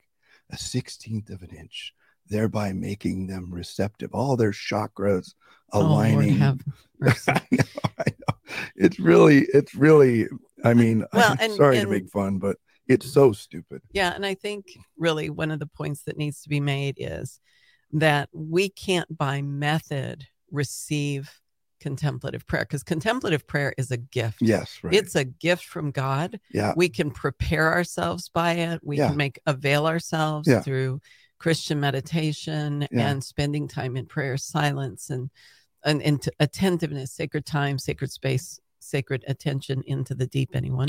a 0.51 0.57
sixteenth 0.57 1.29
of 1.31 1.43
an 1.43 1.51
inch, 1.51 1.93
thereby 2.29 2.73
making 2.73 3.27
them 3.27 3.53
receptive, 3.53 4.11
all 4.15 4.37
their 4.37 4.53
chakras 4.53 5.35
Oh, 5.73 5.83
aligning. 5.83 6.39
have 6.39 6.61
mercy. 6.99 7.31
I 7.31 7.47
know, 7.51 7.65
I 7.99 8.05
know. 8.07 8.35
It's 8.77 8.99
really, 8.99 9.41
it's 9.53 9.75
really, 9.75 10.27
I 10.65 10.73
mean, 10.73 11.05
Well, 11.13 11.33
I'm 11.33 11.37
and- 11.41 11.53
sorry 11.53 11.81
to 11.81 11.87
make 11.87 12.09
fun, 12.09 12.39
but 12.39 12.57
it's 12.87 13.13
so 13.13 13.33
stupid. 13.33 13.83
Yeah, 13.93 14.15
and 14.15 14.25
I 14.25 14.33
think 14.33 14.65
really 14.97 15.29
one 15.29 15.51
of 15.51 15.59
the 15.59 15.67
points 15.67 16.05
that 16.05 16.17
needs 16.17 16.41
to 16.43 16.49
be 16.49 16.61
made 16.61 16.97
is 16.99 17.39
that 17.93 18.31
we 18.33 18.71
can't 18.71 19.15
by 19.19 19.43
method 19.43 20.27
receive 20.51 21.31
contemplative 21.81 22.47
prayer 22.47 22.65
because 22.65 22.83
contemplative 22.83 23.47
prayer 23.47 23.75
is 23.79 23.91
a 23.91 23.97
gift. 23.97 24.39
Yes, 24.41 24.79
right. 24.83 24.95
It's 24.95 25.15
a 25.15 25.25
gift 25.25 25.65
from 25.65 25.91
God. 25.91 26.41
yeah, 26.53 26.73
We 26.77 26.89
can 26.89 27.11
prepare 27.11 27.73
ourselves 27.73 28.29
by 28.29 28.53
it. 28.53 28.81
We 28.83 28.99
Yeah. 28.99 29.09
can 29.09 29.17
make 29.17 29.39
avail 29.47 29.87
ourselves 29.87 30.49
Yeah. 30.49 30.61
through 30.61 31.01
Christian 31.39 31.79
meditation 31.81 32.87
Yeah. 32.91 33.09
and 33.11 33.23
spending 33.23 33.69
time 33.69 33.97
in 33.97 34.07
prayer, 34.07 34.37
silence, 34.37 35.11
and 35.11 35.31
and, 35.85 36.03
and 36.03 36.21
t- 36.21 36.31
attentiveness, 36.41 37.13
sacred 37.13 37.47
time, 37.47 37.79
sacred 37.79 38.11
space, 38.11 38.59
sacred 38.81 39.25
attention 39.29 39.81
into 39.87 40.13
the 40.13 40.27
deep. 40.27 40.51
Anyone, 40.53 40.89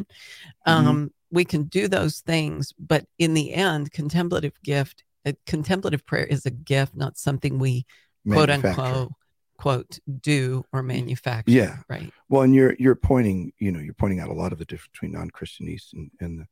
Mhm. 0.68 0.72
um, 0.72 1.14
we 1.30 1.46
can 1.46 1.66
do 1.66 1.88
those 1.88 2.22
things, 2.22 2.74
but 2.80 3.06
in 3.20 3.36
the 3.36 3.54
end, 3.54 3.92
contemplative 3.92 4.54
gift, 4.64 5.04
uh, 5.28 5.34
contemplative 5.46 6.04
prayer 6.08 6.26
is 6.26 6.48
a 6.48 6.52
gift, 6.52 6.96
not 6.96 7.20
something 7.20 7.60
we 7.60 7.86
quote 8.28 8.50
unquote 8.50 9.12
quote 9.60 10.00
do 10.22 10.64
or 10.72 10.82
manufacture. 10.82 11.52
Yeah. 11.52 11.78
right. 11.90 12.10
Well, 12.30 12.44
and 12.44 12.56
you're 12.56 12.76
you're 12.80 12.96
pointing, 12.96 13.52
you 13.60 13.74
know, 13.74 13.80
you're 13.80 13.94
pointing 13.94 14.22
out 14.22 14.30
a 14.30 14.34
lot 14.34 14.54
of 14.54 14.58
the 14.58 14.64
difference 14.64 14.92
between 14.94 15.12
non-Christian 15.12 15.68
East 15.68 15.94
and 15.94 16.10
and 16.22 16.40
the, 16.40 16.48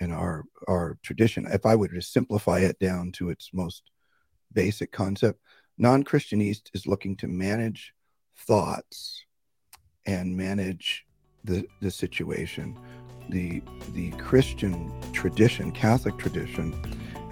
and 0.00 0.12
our 0.12 0.44
our 0.68 0.98
tradition. 1.02 1.46
If 1.46 1.64
I 1.64 1.74
would 1.74 1.92
just 1.92 2.12
simplify 2.12 2.58
it 2.58 2.78
down 2.78 3.10
to 3.12 3.30
its 3.30 3.50
most 3.54 3.90
basic 4.52 4.92
concept, 4.92 5.40
non-Christian 5.78 6.42
East 6.42 6.70
is 6.74 6.86
looking 6.86 7.16
to 7.16 7.26
manage 7.26 7.94
thoughts 8.36 9.24
and 10.04 10.36
manage 10.36 11.06
the 11.44 11.66
the 11.80 11.90
situation. 11.90 12.78
The 13.30 13.62
the 13.94 14.10
Christian 14.12 14.92
tradition, 15.12 15.72
Catholic 15.72 16.18
tradition, 16.18 16.74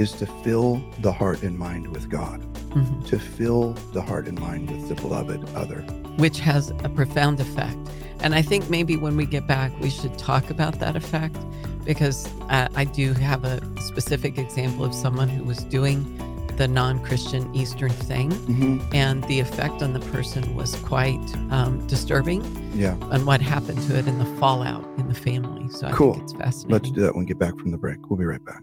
is 0.00 0.12
to 0.12 0.26
fill 0.42 0.82
the 1.00 1.12
heart 1.12 1.42
and 1.42 1.58
mind 1.58 1.86
with 1.88 2.08
God, 2.08 2.40
Mhm. 2.70 3.04
to 3.06 3.18
fill 3.18 3.74
the 3.92 4.00
heart 4.02 4.26
and 4.28 4.38
mind 4.40 4.70
with 4.70 4.88
the 4.88 4.94
beloved 4.94 5.40
other. 5.54 5.82
which 6.16 6.40
has 6.40 6.70
a 6.84 6.88
profound 6.88 7.40
effect. 7.40 7.78
And 8.22 8.34
I 8.34 8.42
think 8.42 8.68
maybe 8.68 8.94
when 8.96 9.16
we 9.16 9.24
get 9.24 9.46
back, 9.46 9.70
we 9.80 9.88
should 9.88 10.18
talk 10.18 10.50
about 10.50 10.78
that 10.80 10.94
effect 10.96 11.36
because 11.86 12.28
uh, 12.50 12.68
I 12.74 12.84
do 12.84 13.14
have 13.14 13.44
a 13.44 13.60
specific 13.80 14.36
example 14.36 14.84
of 14.84 14.92
someone 14.94 15.28
who 15.30 15.44
was 15.44 15.58
doing 15.64 15.98
the 16.58 16.68
non 16.68 16.98
Christian 16.98 17.42
Eastern 17.54 17.90
thing, 17.90 18.28
Mhm. 18.32 18.82
and 18.92 19.24
the 19.24 19.40
effect 19.40 19.80
on 19.82 19.94
the 19.94 20.00
person 20.00 20.54
was 20.54 20.74
quite 20.92 21.18
um, 21.50 21.86
disturbing, 21.86 22.42
Yeah. 22.74 22.96
and 23.12 23.24
what 23.24 23.40
happened 23.40 23.80
to 23.88 23.98
it 23.98 24.06
and 24.06 24.20
the 24.20 24.30
fallout 24.38 24.84
in 24.98 25.08
the 25.08 25.14
family. 25.14 25.68
So 25.70 25.86
I 25.86 25.92
Cool. 25.92 26.12
think 26.14 26.24
it's 26.24 26.32
fascinating. 26.34 26.70
Let's 26.72 26.90
do 26.90 27.00
that 27.02 27.14
when 27.14 27.24
we 27.24 27.28
get 27.28 27.38
back 27.38 27.56
from 27.58 27.70
the 27.70 27.78
break. 27.78 28.10
We'll 28.10 28.18
be 28.18 28.26
right 28.26 28.44
back. 28.44 28.62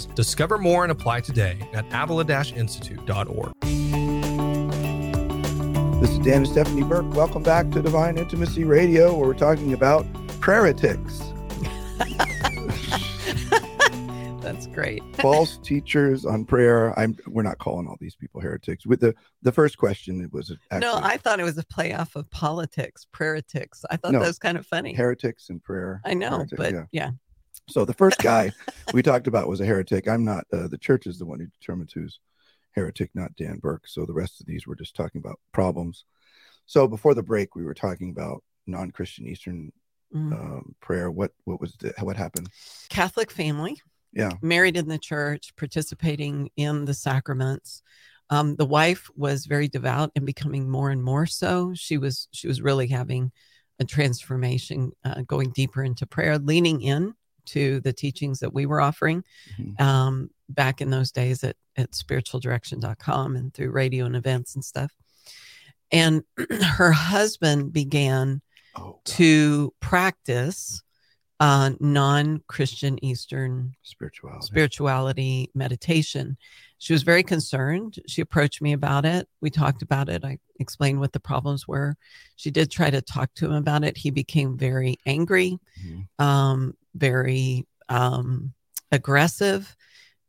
Discover 0.07 0.57
more 0.57 0.83
and 0.83 0.91
apply 0.91 1.21
today 1.21 1.57
at 1.73 1.85
avila-institute.org. 1.91 3.53
This 6.01 6.09
is 6.09 6.17
Dan 6.19 6.37
and 6.37 6.47
Stephanie 6.47 6.83
Burke. 6.83 7.13
Welcome 7.13 7.43
back 7.43 7.69
to 7.71 7.81
Divine 7.81 8.17
Intimacy 8.17 8.63
Radio, 8.63 9.15
where 9.15 9.27
we're 9.27 9.33
talking 9.35 9.73
about 9.73 10.05
preritics, 10.39 11.27
That's 14.41 14.65
great. 14.67 15.03
false 15.17 15.59
teachers 15.59 16.25
on 16.25 16.45
prayer. 16.45 16.97
I'm. 16.99 17.15
We're 17.27 17.43
not 17.43 17.59
calling 17.59 17.87
all 17.87 17.95
these 18.01 18.15
people 18.15 18.41
heretics. 18.41 18.85
With 18.87 18.99
the 18.99 19.13
the 19.43 19.51
first 19.51 19.77
question, 19.77 20.19
it 20.21 20.33
was 20.33 20.51
actually 20.71 20.79
no, 20.91 20.99
I 21.01 21.17
thought 21.17 21.39
it 21.39 21.43
was 21.43 21.57
a 21.59 21.63
play 21.65 21.93
off 21.93 22.15
of 22.15 22.29
politics, 22.31 23.05
prayeritics. 23.13 23.83
I 23.91 23.97
thought 23.97 24.13
No. 24.13 24.19
that 24.19 24.27
was 24.27 24.39
kind 24.39 24.57
of 24.57 24.65
funny. 24.65 24.93
heretics 24.93 25.49
and 25.49 25.63
prayer. 25.63 26.01
I 26.03 26.15
know, 26.15 26.37
Heretic, 26.39 26.57
but 26.57 26.73
yeah. 26.73 26.83
yeah. 26.91 27.09
So 27.71 27.85
the 27.85 27.93
first 27.93 28.21
guy 28.21 28.51
we 28.93 29.01
talked 29.01 29.27
about 29.27 29.47
was 29.47 29.61
a 29.61 29.65
heretic. 29.65 30.07
I'm 30.07 30.25
not. 30.25 30.45
Uh, 30.51 30.67
the 30.67 30.77
church 30.77 31.07
is 31.07 31.17
the 31.17 31.25
one 31.25 31.39
who 31.39 31.47
determines 31.47 31.93
who's 31.93 32.19
heretic, 32.71 33.11
not 33.13 33.35
Dan 33.35 33.57
Burke. 33.59 33.87
So 33.87 34.05
the 34.05 34.13
rest 34.13 34.39
of 34.39 34.45
these 34.45 34.67
were 34.67 34.75
just 34.75 34.95
talking 34.95 35.19
about 35.19 35.39
problems. 35.51 36.05
So 36.65 36.87
before 36.87 37.13
the 37.13 37.23
break, 37.23 37.55
we 37.55 37.63
were 37.63 37.73
talking 37.73 38.09
about 38.11 38.43
non-Christian 38.67 39.27
Eastern 39.27 39.71
Mm. 40.13 40.33
um, 40.33 40.75
prayer. 40.81 41.09
What 41.09 41.31
what 41.45 41.61
was 41.61 41.73
the, 41.79 41.93
what 42.01 42.17
happened? 42.17 42.49
Catholic 42.89 43.31
family 43.31 43.79
Yeah. 44.11 44.33
married 44.41 44.75
in 44.75 44.89
the 44.89 44.97
church, 44.97 45.55
participating 45.55 46.49
in 46.57 46.83
the 46.83 46.93
sacraments. 46.93 47.81
Um, 48.29 48.57
the 48.57 48.65
wife 48.65 49.09
was 49.15 49.45
very 49.45 49.69
devout 49.69 50.11
and 50.17 50.25
becoming 50.25 50.69
more 50.69 50.89
and 50.89 51.01
more 51.01 51.25
so. 51.25 51.73
She 51.75 51.97
was 51.97 52.27
she 52.31 52.49
was 52.49 52.61
really 52.61 52.87
having 52.87 53.31
a 53.79 53.85
transformation, 53.85 54.91
uh, 55.05 55.21
going 55.21 55.51
deeper 55.51 55.81
into 55.81 56.05
prayer, 56.05 56.37
leaning 56.37 56.81
in 56.81 57.13
to 57.45 57.79
the 57.81 57.93
teachings 57.93 58.39
that 58.39 58.53
we 58.53 58.65
were 58.65 58.81
offering 58.81 59.23
Mhm. 59.59 59.79
um, 59.81 60.29
back 60.49 60.81
in 60.81 60.89
those 60.89 61.11
days 61.11 61.43
at, 61.43 61.55
at 61.77 61.91
spiritualdirection.com 61.91 63.35
and 63.35 63.53
through 63.53 63.71
radio 63.71 64.05
and 64.05 64.15
events 64.15 64.55
and 64.55 64.63
stuff. 64.63 64.91
And 65.91 66.23
her 66.77 66.91
husband 66.91 67.73
began 67.73 68.41
Oh, 68.73 69.01
to 69.03 69.73
practice 69.81 70.81
uh, 71.41 71.71
non 71.81 72.41
Christian 72.47 73.03
Eastern 73.03 73.73
spirituality. 73.81 74.45
spirituality 74.45 75.49
meditation. 75.53 76.37
She 76.77 76.93
was 76.93 77.03
very 77.03 77.21
concerned. 77.23 77.99
She 78.07 78.21
approached 78.21 78.61
me 78.61 78.71
about 78.71 79.05
it. 79.05 79.27
We 79.41 79.49
talked 79.49 79.81
about 79.81 80.07
it. 80.07 80.23
I 80.23 80.37
explained 80.59 80.99
what 81.01 81.11
the 81.11 81.19
problems 81.19 81.67
were. 81.67 81.97
She 82.37 82.49
did 82.51 82.71
try 82.71 82.89
to 82.91 83.01
talk 83.01 83.33
to 83.35 83.45
him 83.47 83.53
about 83.55 83.83
it. 83.83 83.97
He 83.97 84.09
became 84.11 84.55
very 84.57 84.97
angry, 85.05 85.57
Mhm. 85.85 86.07
um, 86.23 86.77
very 86.95 87.65
um, 87.89 88.53
aggressive. 88.91 89.75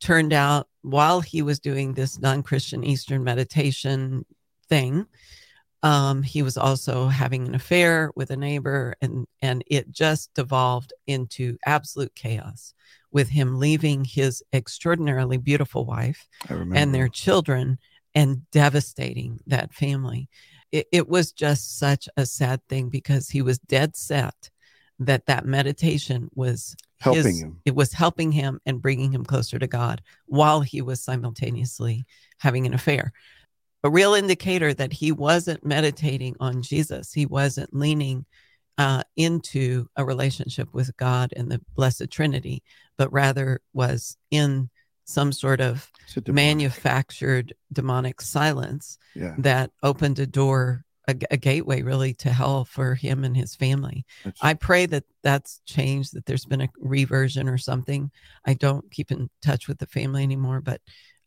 Turned 0.00 0.32
out 0.32 0.68
while 0.82 1.20
he 1.20 1.42
was 1.42 1.60
doing 1.60 1.94
this 1.94 2.18
non 2.18 2.42
Christian 2.42 2.82
Eastern 2.82 3.22
meditation 3.22 4.24
thing, 4.68 5.06
um, 5.84 6.22
he 6.22 6.42
was 6.42 6.56
also 6.56 7.08
having 7.08 7.46
an 7.46 7.54
affair 7.54 8.10
with 8.16 8.30
a 8.30 8.36
neighbor, 8.36 8.94
and 9.00 9.26
and 9.40 9.62
it 9.66 9.90
just 9.90 10.32
devolved 10.34 10.92
into 11.06 11.56
absolute 11.66 12.14
chaos 12.14 12.74
with 13.12 13.28
him 13.28 13.58
leaving 13.58 14.04
his 14.04 14.42
extraordinarily 14.52 15.36
beautiful 15.36 15.84
wife 15.84 16.28
and 16.76 16.94
their 16.94 17.08
children 17.08 17.78
and 18.14 18.50
devastating 18.50 19.40
that 19.46 19.72
family. 19.72 20.28
It, 20.70 20.86
it 20.92 21.08
was 21.08 21.32
just 21.32 21.78
such 21.78 22.08
a 22.16 22.24
sad 22.24 22.60
thing 22.68 22.88
because 22.88 23.28
he 23.28 23.42
was 23.42 23.58
dead 23.58 23.94
set 23.96 24.50
that 24.98 25.26
that 25.26 25.44
meditation 25.46 26.28
was 26.34 26.76
helping 27.00 27.24
his- 27.24 27.40
him. 27.42 27.60
It 27.64 27.74
was 27.74 27.92
helping 27.92 28.32
him 28.32 28.60
and 28.66 28.80
bringing 28.80 29.12
him 29.12 29.24
closer 29.24 29.58
to 29.58 29.66
God 29.66 30.02
while 30.26 30.60
he 30.60 30.80
was 30.82 31.02
simultaneously 31.02 32.06
having 32.38 32.66
an 32.66 32.74
affair. 32.74 33.12
A 33.84 33.90
real 33.90 34.14
indicator 34.14 34.72
that 34.74 34.92
he 34.92 35.10
wasn't 35.10 35.64
meditating 35.66 36.36
on 36.38 36.62
Jesus. 36.62 37.12
He 37.12 37.26
wasn't 37.26 37.74
leaning 37.74 38.26
uh, 38.78 39.02
into 39.16 39.88
a 39.96 40.04
relationship 40.04 40.72
with 40.72 40.96
God 40.96 41.32
and 41.36 41.50
the 41.50 41.60
Blessed 41.74 42.08
Trinity, 42.10 42.62
but 42.96 43.12
rather 43.12 43.60
was 43.74 44.16
in 44.30 44.70
some 45.04 45.32
sort 45.32 45.60
of 45.60 45.90
demonic- 46.14 46.34
manufactured 46.34 47.54
demonic 47.72 48.20
silence 48.20 48.98
Yeah. 49.14 49.34
that 49.38 49.72
opened 49.82 50.20
a 50.20 50.26
door, 50.26 50.84
a, 51.08 51.16
a 51.30 51.36
gateway 51.36 51.82
really 51.82 52.14
to 52.14 52.30
hell 52.30 52.64
for 52.64 52.94
him 52.94 53.24
and 53.24 53.36
his 53.36 53.54
family. 53.54 54.04
I 54.40 54.54
pray 54.54 54.86
that 54.86 55.04
that's 55.22 55.60
changed, 55.66 56.14
that 56.14 56.26
there's 56.26 56.44
been 56.44 56.60
a 56.60 56.68
reversion 56.78 57.48
or 57.48 57.58
something. 57.58 58.10
I 58.44 58.54
don't 58.54 58.90
keep 58.90 59.10
in 59.10 59.28
touch 59.42 59.68
with 59.68 59.78
the 59.78 59.86
family 59.86 60.22
anymore, 60.22 60.60
but 60.60 60.80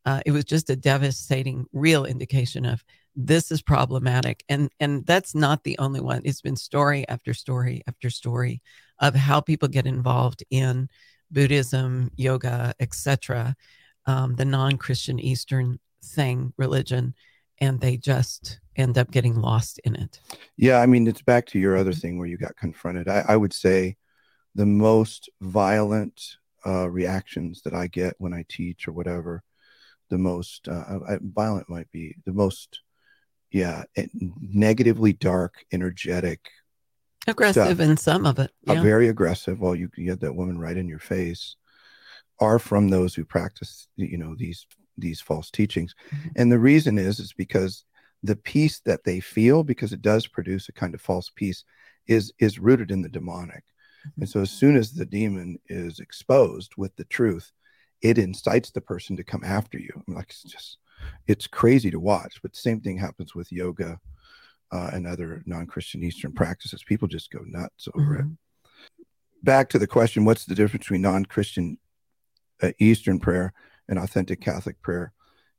uh, 0.05 0.22
it 0.25 0.32
was 0.32 0.46
just 0.46 0.70
a 0.70 0.75
devastating, 0.75 1.65
real 1.74 2.05
indication 2.05 2.65
of 2.65 2.84
this 3.15 3.51
is 3.51 3.62
problematic, 3.62 4.44
and 4.50 4.70
and 4.79 5.05
that's 5.05 5.34
not 5.34 5.63
the 5.63 5.77
only 5.79 6.01
one. 6.01 6.22
It's 6.25 6.41
been 6.41 6.58
story 6.58 7.08
after 7.08 7.34
story 7.34 7.82
after 7.88 8.10
story 8.10 8.62
of 9.00 9.15
how 9.15 9.39
people 9.39 9.70
get 9.70 9.88
involved 9.88 10.44
in 10.51 10.89
Buddhism, 11.32 12.12
yoga, 12.17 12.74
etc., 12.79 13.55
um, 14.05 14.36
the 14.36 14.46
non-Christian 14.46 15.20
Eastern 15.20 15.79
thing, 16.03 16.53
religion, 16.58 17.15
and 17.60 17.79
they 17.79 17.98
just 17.98 18.60
end 18.75 18.98
up 18.98 19.12
getting 19.12 19.36
lost 19.36 19.79
in 19.84 19.96
it. 19.96 20.20
Yeah, 20.58 20.79
I 20.79 20.86
mean, 20.86 21.08
it's 21.08 21.22
back 21.22 21.46
to 21.48 21.60
your 21.60 21.77
other 21.77 21.94
thing 21.94 22.17
where 22.17 22.27
you 22.27 22.38
got 22.38 22.55
confronted. 22.55 23.08
I, 23.08 23.24
I 23.27 23.38
would 23.38 23.53
say 23.53 23.98
the 24.53 24.65
most 24.65 25.29
violent 25.41 26.22
uh, 26.65 26.89
reactions 26.89 27.62
that 27.63 27.74
I 27.74 27.88
get 27.88 28.15
when 28.17 28.34
I 28.34 28.45
teach 28.50 28.88
or 28.88 28.91
whatever, 28.91 29.43
the 30.10 30.17
most 30.17 30.67
uh, 30.67 31.00
I, 31.08 31.17
violent 31.21 31.69
might 31.69 31.91
be 31.91 32.15
the 32.26 32.34
most, 32.34 32.82
yeah, 33.52 33.84
eh, 33.95 34.08
negatively 34.39 35.13
dark, 35.13 35.65
energetic, 35.71 36.50
Aggressive 37.28 37.80
in 37.80 37.97
some 37.97 38.26
of 38.28 38.38
it. 38.38 38.52
uh, 38.69 38.73
Yeah. 38.73 38.84
very 38.84 39.08
aggressive. 39.08 39.60
Well, 39.60 39.76
you, 39.76 39.89
you 39.97 40.12
had 40.12 40.19
that 40.19 40.36
woman 40.36 40.60
right 40.60 40.78
in 40.78 40.88
your 40.88 41.00
face, 41.00 41.56
are 42.39 42.60
from 42.60 42.89
those 42.89 43.15
who 43.15 43.26
practice, 43.26 43.88
you 43.95 44.17
know, 44.17 44.36
these 44.36 44.67
these 44.97 45.19
false 45.21 45.50
teachings. 45.52 45.93
Mhm. 46.12 46.32
And 46.36 46.52
the 46.52 46.60
reason 46.60 46.97
is 46.97 47.19
is 47.19 47.34
because 47.34 47.84
the 48.26 48.36
peace 48.36 48.80
that 48.86 49.04
they 49.04 49.20
feel, 49.20 49.64
because 49.64 49.94
it 49.94 50.02
does 50.02 50.28
produce 50.28 50.70
a 50.70 50.74
kind 50.74 50.94
of 50.94 51.02
false 51.02 51.30
peace, 51.36 51.64
is 52.08 52.34
is 52.40 52.60
rooted 52.60 52.92
in 52.92 53.02
the 53.02 53.10
demonic. 53.10 53.64
And 54.20 54.30
so 54.30 54.42
as 54.42 54.52
soon 54.52 54.76
as 54.78 54.94
the 54.94 55.06
demon 55.06 55.58
is 55.68 56.00
exposed 56.00 56.74
with 56.78 56.96
the 56.96 57.06
truth, 57.06 57.52
it 58.02 58.18
incites 58.18 58.72
the 58.72 58.82
person 58.82 59.18
to 59.18 59.24
come 59.24 59.44
after 59.44 59.80
you. 59.80 59.90
I'm 60.08 60.14
like 60.14 60.30
it's 60.30 60.44
just 60.44 60.78
it's 61.28 61.48
crazy 61.48 61.92
to 61.92 62.00
watch. 62.00 62.42
But 62.42 62.56
same 62.56 62.82
thing 62.82 62.98
happens 62.98 63.34
with 63.36 63.52
yoga 63.52 64.00
uh, 64.72 64.90
and 64.94 65.08
other 65.08 65.44
non-Christian 65.46 66.04
Eastern 66.04 66.34
practices. 66.34 66.84
People 66.84 67.08
just 67.08 67.32
go 67.32 67.40
nuts 67.46 67.88
over 67.96 68.16
it 68.20 68.26
Mhm. 68.26 68.38
back 69.44 69.70
to 69.70 69.80
the 69.80 69.88
question 69.88 70.26
what's 70.26 70.46
the 70.46 70.56
difference 70.56 70.86
between 70.86 71.02
non-christian 71.02 71.78
uh, 72.64 72.72
eastern 72.80 73.20
prayer 73.20 73.54
and 73.88 74.00
authentic 74.00 74.42
catholic 74.42 74.82
prayer 74.82 75.14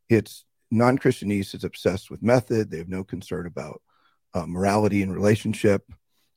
it's 0.09 0.45
non-christian 0.77 1.33
east 1.33 1.55
is 1.55 1.65
obsessed 1.65 2.11
with 2.11 2.23
method. 2.23 2.71
They 2.71 2.79
have 2.79 2.89
no 2.89 3.05
concern 3.05 3.47
about 3.47 3.83
uh, 4.35 4.47
morality 4.47 5.03
and 5.03 5.15
relationship 5.15 5.83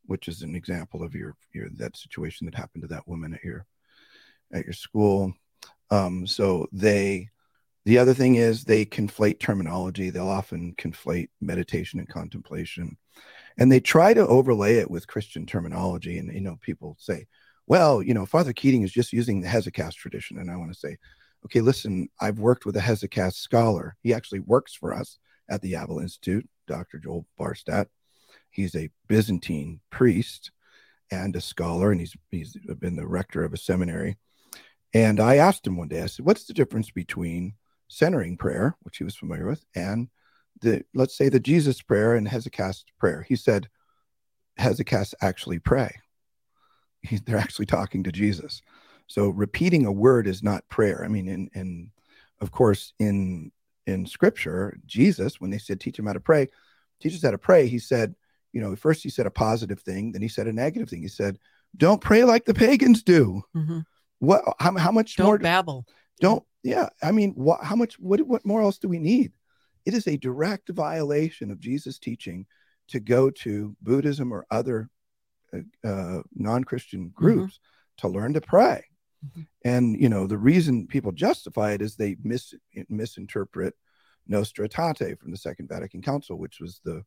which 0.10 0.28
is 0.28 0.42
an 0.42 0.56
example 0.56 1.04
of 1.04 1.14
your 1.14 1.36
your 1.54 1.70
that 1.70 1.96
situation 1.96 2.46
that 2.46 2.56
happened 2.56 2.82
to 2.82 2.88
that 2.88 3.08
woman 3.08 3.34
at 3.34 3.44
your 3.44 3.66
at 4.52 4.66
your 4.66 4.74
school. 4.74 5.32
Um, 5.92 6.26
so 6.26 6.68
they 6.72 7.30
the 7.86 8.00
other 8.00 8.16
thing 8.16 8.36
is 8.36 8.64
they 8.64 8.86
conflate 8.86 9.40
terminology. 9.40 10.10
They'll 10.10 10.28
often 10.28 10.74
conflate 10.78 11.30
meditation 11.40 12.00
and 12.00 12.10
contemplation. 12.10 12.98
And 13.58 13.72
they 13.72 13.80
try 13.80 14.14
to 14.14 14.28
overlay 14.28 14.78
it 14.78 14.90
with 14.90 15.08
christian 15.08 15.46
terminology. 15.46 16.18
And 16.18 16.34
you 16.34 16.42
know 16.42 16.58
people 16.60 16.98
say 17.00 17.28
well 17.68 18.02
you 18.02 18.16
know 18.16 18.26
father 18.26 18.52
keating 18.52 18.82
is 18.82 18.92
just 18.92 19.14
using 19.14 19.42
the 19.42 19.48
hesychast 19.48 19.94
tradition. 19.94 20.40
And 20.40 20.50
i 20.50 20.58
want 20.58 20.74
to 20.74 20.80
say 20.80 20.98
okay 21.46 21.62
listen 21.62 22.10
i've 22.22 22.40
worked 22.40 22.66
with 22.66 22.76
a 22.76 22.82
hesychast 22.82 23.36
scholar 23.36 23.96
he 24.02 24.14
actually 24.14 24.40
works 24.40 24.74
for 24.74 24.94
us 24.94 25.18
at 25.50 25.62
the 25.62 25.74
Avila 25.74 26.02
institute 26.02 26.48
dr 26.68 26.98
joel 27.00 27.26
barstadt 27.40 27.88
he's 28.50 28.76
a 28.76 28.90
byzantine 29.08 29.80
priest 29.90 30.52
and 31.12 31.36
a 31.36 31.42
scholar 31.42 31.92
and 31.92 32.00
he's 32.00 32.16
he's 32.30 32.56
been 32.80 32.96
the 32.96 33.08
rector 33.08 33.44
of 33.44 33.54
a 33.54 33.58
seminary 33.58 34.18
and 34.94 35.20
i 35.20 35.36
asked 35.36 35.66
him 35.66 35.78
one 35.78 35.88
day 35.88 36.02
i 36.02 36.06
said 36.06 36.26
what's 36.26 36.46
the 36.46 36.54
difference 36.54 36.92
between 36.92 37.54
centering 37.88 38.38
prayer 38.38 38.76
which 38.82 38.98
he 38.98 39.04
was 39.04 39.16
familiar 39.16 39.48
with 39.48 39.64
and 39.76 40.10
the 40.62 40.84
let's 40.94 41.18
say 41.18 41.30
the 41.30 41.40
Jesus 41.40 41.82
prayer 41.82 42.16
and 42.16 42.28
Hesychast 42.28 42.86
prayer. 42.98 43.26
He 43.28 43.36
said 43.36 43.70
Hesychasts 44.60 45.14
actually 45.22 45.60
pray. 45.60 46.00
He's, 47.02 47.22
they're 47.22 47.38
actually 47.38 47.66
talking 47.66 48.04
to 48.04 48.12
Jesus. 48.12 48.62
So 49.10 49.30
repeating 49.30 49.86
a 49.86 49.92
word 49.92 50.28
is 50.28 50.42
not 50.42 50.68
prayer. 50.70 51.04
I 51.04 51.08
mean, 51.10 51.28
and 51.28 51.50
and 51.54 51.90
of 52.40 52.52
course 52.52 52.94
in 53.00 53.52
in 53.86 54.06
Scripture, 54.06 54.78
Jesus, 54.86 55.42
when 55.42 55.50
they 55.50 55.58
said 55.58 55.80
teach 55.82 55.98
him 56.00 56.06
how 56.06 56.14
to 56.14 56.20
pray, 56.20 56.48
teach 57.02 57.16
us 57.16 57.24
how 57.24 57.32
to 57.32 57.38
pray. 57.40 57.68
He 57.68 57.80
said, 57.80 58.16
you 58.54 58.62
know, 58.62 58.76
first 58.76 59.02
he 59.04 59.10
said 59.10 59.26
a 59.26 59.32
positive 59.32 59.80
thing, 59.82 60.12
then 60.12 60.22
he 60.22 60.28
said 60.28 60.48
a 60.48 60.54
negative 60.54 60.90
thing. 60.90 61.02
He 61.02 61.08
said, 61.08 61.40
"Don't 61.76 62.00
pray 62.00 62.24
like 62.24 62.46
the 62.46 62.54
pagans 62.54 63.04
do." 63.04 63.44
Mhm. 63.56 63.84
What? 64.20 64.44
How, 64.60 64.78
how 64.78 64.92
much 64.92 65.16
Don't 65.16 65.26
more? 65.26 65.38
babble. 65.40 65.86
don't 66.22 66.44
yeah 66.62 66.90
i 67.02 67.10
mean 67.12 67.32
what 67.36 67.64
how 67.64 67.76
much 67.76 67.98
what 68.00 68.20
what 68.28 68.46
more 68.46 68.62
else 68.62 68.78
do 68.78 68.90
we 68.90 69.00
need 69.00 69.32
it 69.86 69.94
is 69.94 70.06
a 70.08 70.18
direct 70.18 70.68
violation 70.68 71.50
of 71.52 71.60
jesus 71.62 71.98
teaching 71.98 72.46
to 72.90 73.00
go 73.00 73.30
to 73.30 73.74
buddhism 73.82 74.34
or 74.34 74.46
other 74.52 74.90
uh, 75.54 75.88
uh, 75.88 76.22
non-christian 76.36 77.12
groups 77.16 77.60
to 77.96 78.10
learn 78.10 78.34
to 78.34 78.42
pray 78.42 78.84
Mhm. 79.26 79.48
and 79.66 80.02
you 80.02 80.08
know 80.10 80.28
the 80.28 80.38
reason 80.38 80.88
people 80.88 81.12
justify 81.12 81.72
it 81.74 81.82
is 81.82 81.96
they 81.96 82.16
mis- 82.24 82.54
misinterpret 82.88 83.76
nostra 84.28 84.68
aetate 84.70 85.20
from 85.20 85.32
the 85.32 85.38
second 85.38 85.68
vatican 85.68 86.02
council 86.02 86.38
which 86.38 86.60
was 86.60 86.80
the 86.86 87.04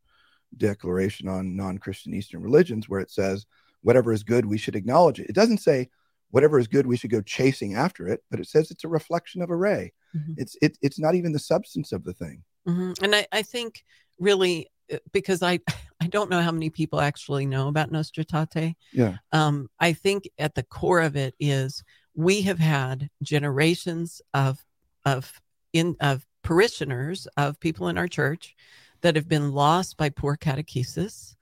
declaration 0.56 1.28
on 1.28 1.56
non-christian 1.56 2.12
eastern 2.14 2.42
religions 2.42 2.88
where 2.88 3.00
it 3.00 3.10
says 3.10 3.46
whatever 3.82 4.12
is 4.12 4.22
good 4.22 4.44
we 4.46 4.58
should 4.58 4.76
acknowledge 4.76 5.18
it 5.20 5.28
it 5.30 5.34
doesn't 5.34 5.58
say 5.58 5.88
whatever 6.30 6.58
is 6.58 6.68
good 6.68 6.86
we 6.86 6.96
should 6.96 7.10
go 7.10 7.22
chasing 7.22 7.74
after 7.74 8.06
it 8.06 8.22
but 8.30 8.40
it 8.40 8.46
says 8.48 8.70
it's 8.70 8.84
a 8.84 8.88
reflection 8.88 9.40
of 9.42 9.50
a 9.50 9.56
ray 9.56 9.92
Mhm. 10.14 10.34
it's 10.36 10.56
it, 10.60 10.76
it's 10.82 10.98
not 10.98 11.14
even 11.14 11.32
the 11.32 11.38
substance 11.38 11.92
of 11.92 12.04
the 12.04 12.12
thing 12.12 12.44
Mhm. 12.68 12.94
And 13.02 13.12
I, 13.14 13.26
I 13.32 13.42
think 13.42 13.82
really 14.20 14.68
uh, 14.92 14.98
because 15.12 15.42
I 15.42 15.58
I 16.00 16.06
don't 16.08 16.30
know 16.30 16.42
how 16.42 16.52
many 16.52 16.68
people 16.70 17.00
actually 17.00 17.46
know 17.46 17.68
about 17.68 17.90
Nostra 17.90 18.24
Aetate. 18.24 18.74
yeah 18.92 19.16
Um, 19.32 19.68
I 19.80 19.92
think 19.94 20.28
at 20.38 20.54
the 20.54 20.62
core 20.64 21.00
of 21.00 21.16
it 21.16 21.34
is 21.40 21.82
we 22.14 22.42
have 22.42 22.58
had 22.58 23.08
generations 23.22 24.20
of 24.34 24.64
of 25.04 25.40
in 25.72 25.96
of 26.00 26.26
parishioners 26.42 27.26
of 27.36 27.60
people 27.60 27.88
in 27.88 27.98
our 27.98 28.08
church 28.08 28.54
that 29.00 29.16
have 29.16 29.28
been 29.28 29.52
lost 29.52 29.96
by 29.96 30.08
poor 30.08 30.36
catechesis. 30.36 31.34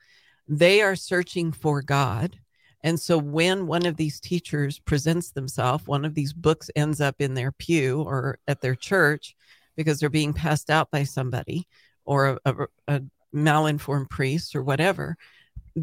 They 0.48 0.83
are 0.83 0.96
searching 0.96 1.52
for 1.52 1.83
God. 1.83 2.38
And 2.83 2.98
so 2.98 3.18
when 3.18 3.66
one 3.66 3.85
of 3.85 3.96
these 3.96 4.20
teachers 4.20 4.78
presents 4.78 5.33
themselves, 5.33 5.87
one 5.87 6.04
of 6.04 6.14
these 6.14 6.33
books 6.33 6.70
ends 6.74 7.00
up 7.00 7.16
in 7.18 7.35
their 7.35 7.52
pew 7.52 8.00
or 8.02 8.38
at 8.48 8.62
their 8.62 8.74
church 8.74 9.37
because 9.76 10.00
they're 10.00 10.09
being 10.09 10.33
passed 10.33 10.70
out 10.70 10.90
by 10.90 11.04
somebody 11.04 11.68
or 12.04 12.38
a, 12.44 12.52
a, 12.52 12.66
a 12.88 13.02
malinformed 13.35 14.09
priest 14.09 14.56
or 14.56 14.62
whatever 14.62 15.16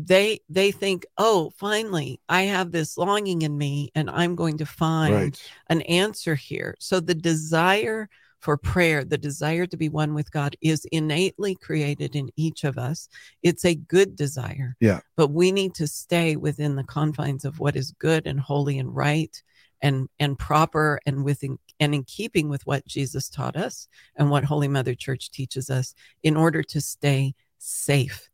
they 0.05 0.39
they 0.49 0.71
think 0.71 1.05
oh 1.17 1.51
finally 1.57 2.19
i 2.29 2.43
have 2.43 2.71
this 2.71 2.97
longing 2.97 3.41
in 3.41 3.57
me 3.57 3.89
and 3.95 4.09
i'm 4.09 4.35
going 4.35 4.57
to 4.57 4.65
find 4.65 5.13
right. 5.13 5.51
an 5.69 5.81
answer 5.83 6.35
here. 6.35 6.75
So 6.79 6.99
the 6.99 7.15
desire 7.15 8.09
for 8.39 8.57
prayer 8.57 9.03
the 9.03 9.17
desire 9.17 9.65
to 9.65 9.77
be 9.77 9.89
one 9.89 10.13
with 10.13 10.31
god 10.31 10.55
is 10.61 10.85
innately 10.91 11.55
created 11.55 12.15
in 12.15 12.29
each 12.35 12.63
of 12.63 12.77
us. 12.77 13.09
It's 13.41 13.65
a 13.65 13.75
good 13.75 14.15
desire 14.15 14.75
yeah. 14.79 14.99
but 15.15 15.31
we 15.31 15.51
need 15.51 15.73
to 15.75 15.87
stay 15.87 16.35
within 16.35 16.75
the 16.75 16.83
confines 16.83 17.45
of 17.45 17.59
what 17.59 17.75
is 17.75 17.91
good 17.91 18.27
and 18.27 18.39
holy 18.39 18.77
and 18.79 18.95
right 18.95 19.41
and 19.81 20.07
and 20.19 20.37
proper 20.37 20.99
and 21.05 21.23
within 21.23 21.57
and 21.79 21.95
in 21.95 22.03
keeping 22.03 22.49
with 22.49 22.65
what 22.65 22.85
jesus 22.85 23.29
taught 23.29 23.55
us 23.55 23.87
and 24.15 24.29
what 24.29 24.43
holy 24.43 24.67
mother 24.67 24.95
church 24.95 25.31
teaches 25.31 25.69
us 25.69 25.93
in 26.23 26.35
order 26.35 26.63
to 26.63 26.81
stay 26.81 27.33
safe 27.59 28.29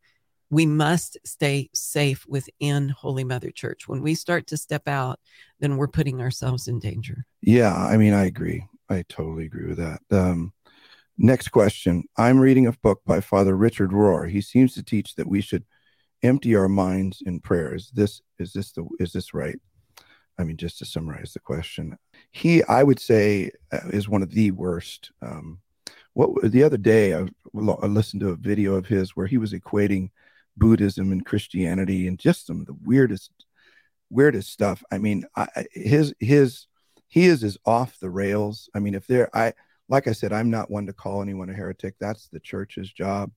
we 0.50 0.66
must 0.66 1.18
stay 1.24 1.70
safe 1.74 2.24
within 2.28 2.88
Holy 2.90 3.24
Mother 3.24 3.50
Church. 3.50 3.88
When 3.88 4.02
we 4.02 4.14
start 4.14 4.46
to 4.48 4.56
step 4.56 4.86
out, 4.88 5.18
then 5.60 5.76
we're 5.76 5.88
putting 5.88 6.20
ourselves 6.20 6.68
in 6.68 6.78
danger. 6.78 7.24
Yeah, 7.40 7.74
I 7.74 7.96
mean, 7.96 8.14
I 8.14 8.26
agree. 8.26 8.66
I 8.88 9.04
totally 9.08 9.46
agree 9.46 9.66
with 9.66 9.78
that. 9.78 10.00
Um, 10.10 10.52
next 11.18 11.48
question. 11.48 12.04
I'm 12.16 12.38
reading 12.38 12.66
a 12.66 12.72
book 12.72 13.00
by 13.06 13.20
Father 13.20 13.56
Richard 13.56 13.90
Rohr. 13.90 14.30
He 14.30 14.40
seems 14.40 14.74
to 14.74 14.82
teach 14.82 15.14
that 15.14 15.26
we 15.26 15.40
should 15.40 15.64
empty 16.22 16.56
our 16.56 16.68
minds 16.68 17.22
in 17.24 17.40
prayer. 17.40 17.74
Is 17.74 17.90
this 17.94 18.20
is 18.38 18.52
this 18.52 18.72
the 18.72 18.86
is 18.98 19.12
this 19.12 19.34
right? 19.34 19.58
I 20.38 20.44
mean, 20.44 20.56
just 20.56 20.78
to 20.78 20.84
summarize 20.84 21.32
the 21.32 21.40
question, 21.40 21.96
he 22.32 22.62
I 22.64 22.82
would 22.82 23.00
say 23.00 23.50
uh, 23.72 23.88
is 23.92 24.08
one 24.08 24.22
of 24.22 24.30
the 24.30 24.50
worst. 24.50 25.12
Um, 25.22 25.60
what 26.14 26.52
the 26.52 26.62
other 26.62 26.76
day 26.76 27.14
I, 27.14 27.20
I 27.22 27.86
listened 27.86 28.20
to 28.20 28.30
a 28.30 28.36
video 28.36 28.74
of 28.74 28.86
his 28.86 29.16
where 29.16 29.26
he 29.26 29.38
was 29.38 29.52
equating 29.52 30.10
Buddhism 30.56 31.12
and 31.12 31.24
Christianity 31.24 32.06
and 32.06 32.18
just 32.18 32.46
some 32.46 32.60
of 32.60 32.66
the 32.66 32.76
weirdest 32.84 33.30
weirdest 34.10 34.50
stuff. 34.50 34.82
I 34.90 34.98
mean, 34.98 35.24
I, 35.36 35.66
his 35.72 36.14
his 36.20 36.66
he 37.08 37.26
is 37.26 37.44
as 37.44 37.58
off 37.64 37.98
the 38.00 38.10
rails. 38.10 38.68
I 38.74 38.78
mean, 38.78 38.94
if 38.94 39.06
there, 39.06 39.34
I 39.36 39.52
like 39.88 40.08
I 40.08 40.12
said, 40.12 40.32
I'm 40.32 40.50
not 40.50 40.70
one 40.70 40.86
to 40.86 40.92
call 40.92 41.22
anyone 41.22 41.50
a 41.50 41.54
heretic. 41.54 41.94
That's 42.00 42.28
the 42.28 42.40
church's 42.40 42.92
job. 42.92 43.30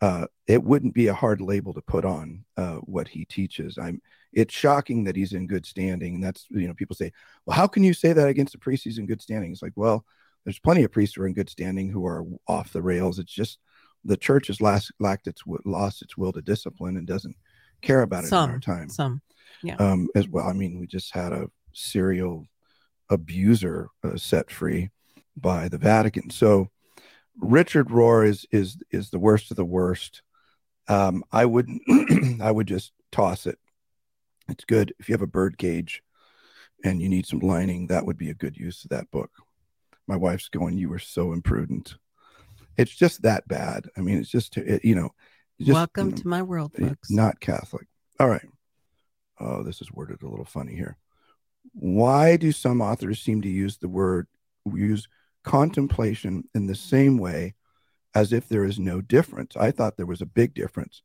Uh, 0.00 0.26
it 0.46 0.62
wouldn't 0.62 0.94
be 0.94 1.06
a 1.06 1.14
hard 1.14 1.40
label 1.40 1.72
to 1.72 1.80
put 1.80 2.04
on 2.04 2.44
uh, 2.56 2.76
what 2.76 3.08
he 3.08 3.24
teaches. 3.24 3.78
I'm. 3.78 4.00
It's 4.32 4.52
shocking 4.52 5.04
that 5.04 5.14
he's 5.14 5.32
in 5.32 5.46
good 5.46 5.64
standing. 5.64 6.20
That's 6.20 6.46
you 6.50 6.66
know, 6.66 6.74
people 6.74 6.96
say, 6.96 7.12
well, 7.46 7.56
how 7.56 7.68
can 7.68 7.84
you 7.84 7.94
say 7.94 8.12
that 8.12 8.28
against 8.28 8.54
a 8.56 8.58
priest 8.58 8.84
who's 8.84 8.98
in 8.98 9.06
good 9.06 9.22
standing? 9.22 9.52
It's 9.52 9.62
like, 9.62 9.72
well, 9.76 10.04
there's 10.44 10.58
plenty 10.58 10.82
of 10.82 10.90
priests 10.90 11.14
who 11.14 11.22
are 11.22 11.26
in 11.26 11.34
good 11.34 11.48
standing 11.48 11.88
who 11.88 12.04
are 12.04 12.24
off 12.48 12.72
the 12.72 12.82
rails. 12.82 13.18
It's 13.18 13.32
just 13.32 13.58
the 14.04 14.16
church 14.16 14.48
has 14.48 14.60
last, 14.60 14.92
lacked 15.00 15.26
its 15.26 15.42
lost 15.64 16.02
its 16.02 16.16
will 16.16 16.32
to 16.32 16.42
discipline 16.42 16.96
and 16.96 17.06
doesn't 17.06 17.36
care 17.82 18.02
about 18.02 18.24
it 18.24 18.28
some, 18.28 18.50
in 18.50 18.54
our 18.54 18.60
time. 18.60 18.88
Some, 18.88 19.22
yeah. 19.62 19.76
Um, 19.76 20.08
as 20.14 20.28
well. 20.28 20.46
I 20.46 20.52
mean, 20.52 20.78
we 20.78 20.86
just 20.86 21.14
had 21.14 21.32
a 21.32 21.48
serial 21.72 22.46
abuser 23.10 23.88
uh, 24.02 24.16
set 24.16 24.50
free 24.50 24.90
by 25.36 25.68
the 25.68 25.78
Vatican. 25.78 26.30
So 26.30 26.70
Richard 27.38 27.88
Rohr 27.88 28.26
is 28.26 28.46
is 28.52 28.78
is 28.90 29.10
the 29.10 29.18
worst 29.18 29.50
of 29.50 29.56
the 29.56 29.64
worst. 29.64 30.22
Um, 30.88 31.24
I 31.32 31.46
wouldn't. 31.46 31.82
I 32.42 32.50
would 32.50 32.66
just 32.66 32.92
toss 33.10 33.46
it. 33.46 33.58
It's 34.48 34.64
good 34.64 34.94
if 34.98 35.08
you 35.08 35.14
have 35.14 35.22
a 35.22 35.26
bird 35.26 35.56
cage 35.56 36.02
and 36.84 37.00
you 37.00 37.08
need 37.08 37.26
some 37.26 37.40
lining. 37.40 37.86
That 37.86 38.04
would 38.04 38.18
be 38.18 38.30
a 38.30 38.34
good 38.34 38.56
use 38.56 38.84
of 38.84 38.90
that 38.90 39.10
book. 39.10 39.30
My 40.06 40.16
wife's 40.16 40.48
going. 40.48 40.76
You 40.76 40.90
were 40.90 40.98
so 40.98 41.32
imprudent 41.32 41.96
it's 42.76 42.94
just 42.94 43.22
that 43.22 43.46
bad. 43.48 43.88
I 43.96 44.00
mean, 44.00 44.18
it's 44.18 44.30
just 44.30 44.56
it, 44.56 44.84
you 44.84 44.94
know. 44.94 45.10
Just, 45.60 45.72
Welcome 45.72 46.06
you 46.06 46.16
know, 46.16 46.22
to 46.22 46.28
my 46.28 46.42
world, 46.42 46.72
eh, 46.78 46.88
folks. 46.88 47.10
Not 47.10 47.40
Catholic. 47.40 47.86
All 48.18 48.28
right. 48.28 48.46
Oh, 49.38 49.62
this 49.62 49.80
is 49.80 49.92
worded 49.92 50.22
a 50.22 50.28
little 50.28 50.44
funny 50.44 50.74
here. 50.74 50.96
Why 51.72 52.36
do 52.36 52.52
some 52.52 52.80
authors 52.80 53.20
seem 53.20 53.42
to 53.42 53.48
use 53.48 53.78
the 53.78 53.88
word 53.88 54.26
use 54.72 55.08
contemplation 55.44 56.44
in 56.54 56.66
the 56.66 56.74
same 56.74 57.18
way 57.18 57.54
as 58.14 58.32
if 58.32 58.48
there 58.48 58.64
is 58.64 58.78
no 58.78 59.00
difference? 59.00 59.56
I 59.56 59.70
thought 59.70 59.96
there 59.96 60.06
was 60.06 60.22
a 60.22 60.26
big 60.26 60.54
difference. 60.54 61.02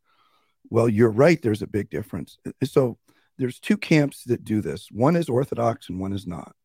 Well, 0.69 0.89
you're 0.89 1.10
right. 1.12 1.41
There's 1.41 1.62
a 1.62 1.67
big 1.67 1.89
difference. 1.89 2.38
Eh, 2.45 2.51
eh, 2.62 2.65
so 2.65 2.97
there's 3.38 3.60
two 3.60 3.77
camps 3.77 4.23
that 4.25 4.43
do 4.43 4.62
this. 4.62 4.89
One 4.91 5.15
is 5.15 5.29
Orthodox 5.29 5.89
and 5.89 5.99
one 5.99 6.13
is 6.13 6.27
not. 6.27 6.55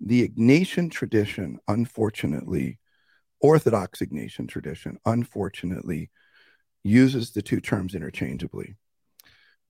The 0.00 0.28
Ignatian 0.28 0.90
tradition, 0.90 1.58
unfortunately, 1.68 2.78
Orthodox 3.40 4.00
Ignatian 4.00 4.48
tradition, 4.48 4.98
unfortunately, 5.04 6.10
uses 6.82 7.32
the 7.32 7.42
two 7.42 7.60
terms 7.60 7.94
interchangeably. 7.94 8.76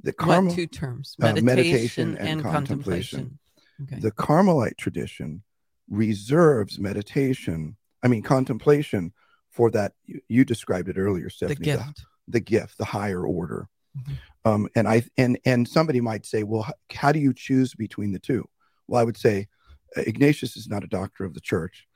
The 0.02 0.12
Carmel, 0.12 0.50
what 0.50 0.54
two 0.54 0.66
terms? 0.66 1.16
Meditation, 1.18 1.48
uh, 1.48 1.54
meditation 1.54 2.16
and, 2.16 2.28
and, 2.28 2.42
contemplation. 2.42 3.18
contemplation. 3.18 3.38
Okay. 3.82 4.00
The 4.00 4.10
Carmelite 4.12 4.76
tradition 4.76 5.42
reserves 5.90 6.78
meditation, 6.78 7.76
I 8.02 8.08
mean 8.08 8.22
contemplation, 8.22 9.12
for 9.50 9.70
that. 9.72 9.92
You, 10.04 10.20
you 10.28 10.44
described 10.44 10.88
it 10.88 10.98
earlier, 10.98 11.30
Stephanie. 11.30 11.56
The 11.56 11.64
gift. 11.64 11.96
The, 11.96 12.32
the 12.32 12.40
gift, 12.40 12.78
the 12.78 12.84
higher 12.84 13.24
order. 13.26 13.68
Mm-hmm. 13.98 14.12
Um, 14.44 14.68
and 14.76 14.86
I 14.86 15.02
and 15.16 15.38
and 15.44 15.66
somebody 15.66 16.00
might 16.00 16.24
say, 16.24 16.44
well, 16.44 16.62
how, 16.62 16.74
how 16.92 17.12
do 17.12 17.18
you 17.18 17.34
choose 17.34 17.74
between 17.74 18.12
the 18.12 18.20
two? 18.20 18.48
Well, 18.86 19.00
I 19.00 19.04
would 19.04 19.16
say 19.16 19.48
Ignatius 19.96 20.56
is 20.56 20.68
not 20.68 20.84
a 20.84 20.88
doctor 20.88 21.24
of 21.24 21.34
the 21.34 21.40
church. 21.40 21.87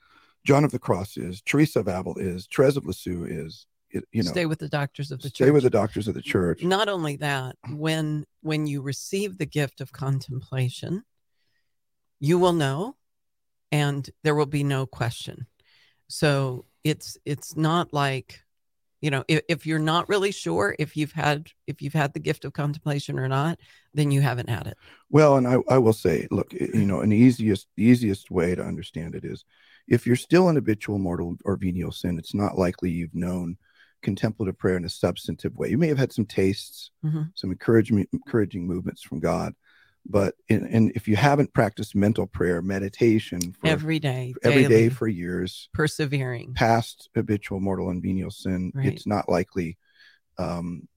John 0.44 0.64
of 0.64 0.72
the 0.72 0.78
Cross 0.78 1.16
is, 1.16 1.40
Teresa 1.42 1.80
of 1.80 1.88
Avila 1.88 2.16
is, 2.18 2.48
Therese 2.54 2.76
of 2.76 2.86
Lisieux 2.86 3.24
is, 3.24 3.66
you 3.92 4.22
know, 4.22 4.30
stay 4.30 4.46
with 4.46 4.58
the 4.58 4.68
doctors 4.68 5.10
of 5.10 5.20
the 5.20 5.28
stay 5.28 5.36
church. 5.36 5.46
Stay 5.46 5.50
with 5.50 5.62
the 5.64 5.70
doctors 5.70 6.08
of 6.08 6.14
the 6.14 6.22
church. 6.22 6.62
Not 6.62 6.88
only 6.88 7.16
that, 7.16 7.56
when 7.74 8.24
when 8.40 8.66
you 8.66 8.80
receive 8.80 9.36
the 9.36 9.46
gift 9.46 9.80
of 9.80 9.92
contemplation, 9.92 11.04
you 12.18 12.38
will 12.38 12.54
know, 12.54 12.96
and 13.70 14.08
there 14.24 14.34
will 14.34 14.46
be 14.46 14.64
no 14.64 14.86
question. 14.86 15.46
So 16.08 16.64
it's 16.84 17.18
it's 17.26 17.54
not 17.54 17.92
like, 17.92 18.40
you 19.02 19.10
know, 19.10 19.24
if, 19.28 19.42
if 19.48 19.66
you're 19.66 19.78
not 19.78 20.08
really 20.08 20.32
sure 20.32 20.74
if 20.78 20.96
you've 20.96 21.12
had 21.12 21.48
if 21.66 21.82
you've 21.82 21.92
had 21.92 22.14
the 22.14 22.20
gift 22.20 22.46
of 22.46 22.54
contemplation 22.54 23.18
or 23.18 23.28
not, 23.28 23.58
then 23.92 24.10
you 24.10 24.22
haven't 24.22 24.48
had 24.48 24.66
it. 24.66 24.78
Well, 25.10 25.36
and 25.36 25.46
I, 25.46 25.58
I 25.68 25.76
will 25.76 25.92
say, 25.92 26.28
look, 26.30 26.54
you 26.54 26.86
know, 26.86 27.00
an 27.00 27.12
easiest 27.12 27.68
the 27.76 27.84
easiest 27.84 28.30
way 28.30 28.54
to 28.54 28.64
understand 28.64 29.14
it 29.14 29.24
is 29.24 29.44
if 29.92 30.06
you're 30.06 30.16
still 30.16 30.48
in 30.48 30.56
habitual 30.56 30.98
mortal 30.98 31.36
or 31.44 31.56
venial 31.56 31.92
sin, 31.92 32.18
it's 32.18 32.32
not 32.34 32.56
likely 32.56 32.90
you've 32.90 33.14
known 33.14 33.58
contemplative 34.00 34.58
prayer 34.58 34.78
in 34.78 34.86
a 34.86 34.88
substantive 34.88 35.54
way. 35.54 35.68
You 35.68 35.76
may 35.76 35.88
have 35.88 35.98
had 35.98 36.12
some 36.12 36.24
tastes, 36.24 36.90
mm-hmm. 37.04 37.24
some 37.34 37.50
encouragement, 37.50 38.08
encouraging 38.10 38.66
movements 38.66 39.02
from 39.02 39.20
God, 39.20 39.54
but 40.06 40.34
in, 40.48 40.66
in, 40.66 40.92
if 40.94 41.06
you 41.06 41.14
haven't 41.14 41.52
practiced 41.52 41.94
mental 41.94 42.26
prayer, 42.26 42.62
meditation 42.62 43.52
for, 43.52 43.66
every 43.66 43.98
day, 43.98 44.32
every 44.42 44.62
daily, 44.62 44.74
day 44.74 44.88
for 44.88 45.06
years, 45.06 45.68
persevering 45.74 46.54
past 46.54 47.10
habitual 47.14 47.60
mortal 47.60 47.90
and 47.90 48.02
venial 48.02 48.30
sin, 48.30 48.72
right. 48.74 48.86
it's 48.86 49.06
not 49.06 49.28
likely 49.28 49.76
um, 50.38 50.88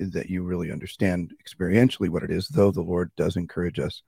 that 0.00 0.28
you 0.28 0.42
really 0.42 0.72
understand 0.72 1.32
experientially 1.46 2.08
what 2.08 2.24
it 2.24 2.30
is. 2.32 2.48
Though 2.48 2.72
the 2.72 2.82
Lord 2.82 3.12
does 3.16 3.36
encourage 3.36 3.78
us 3.78 4.02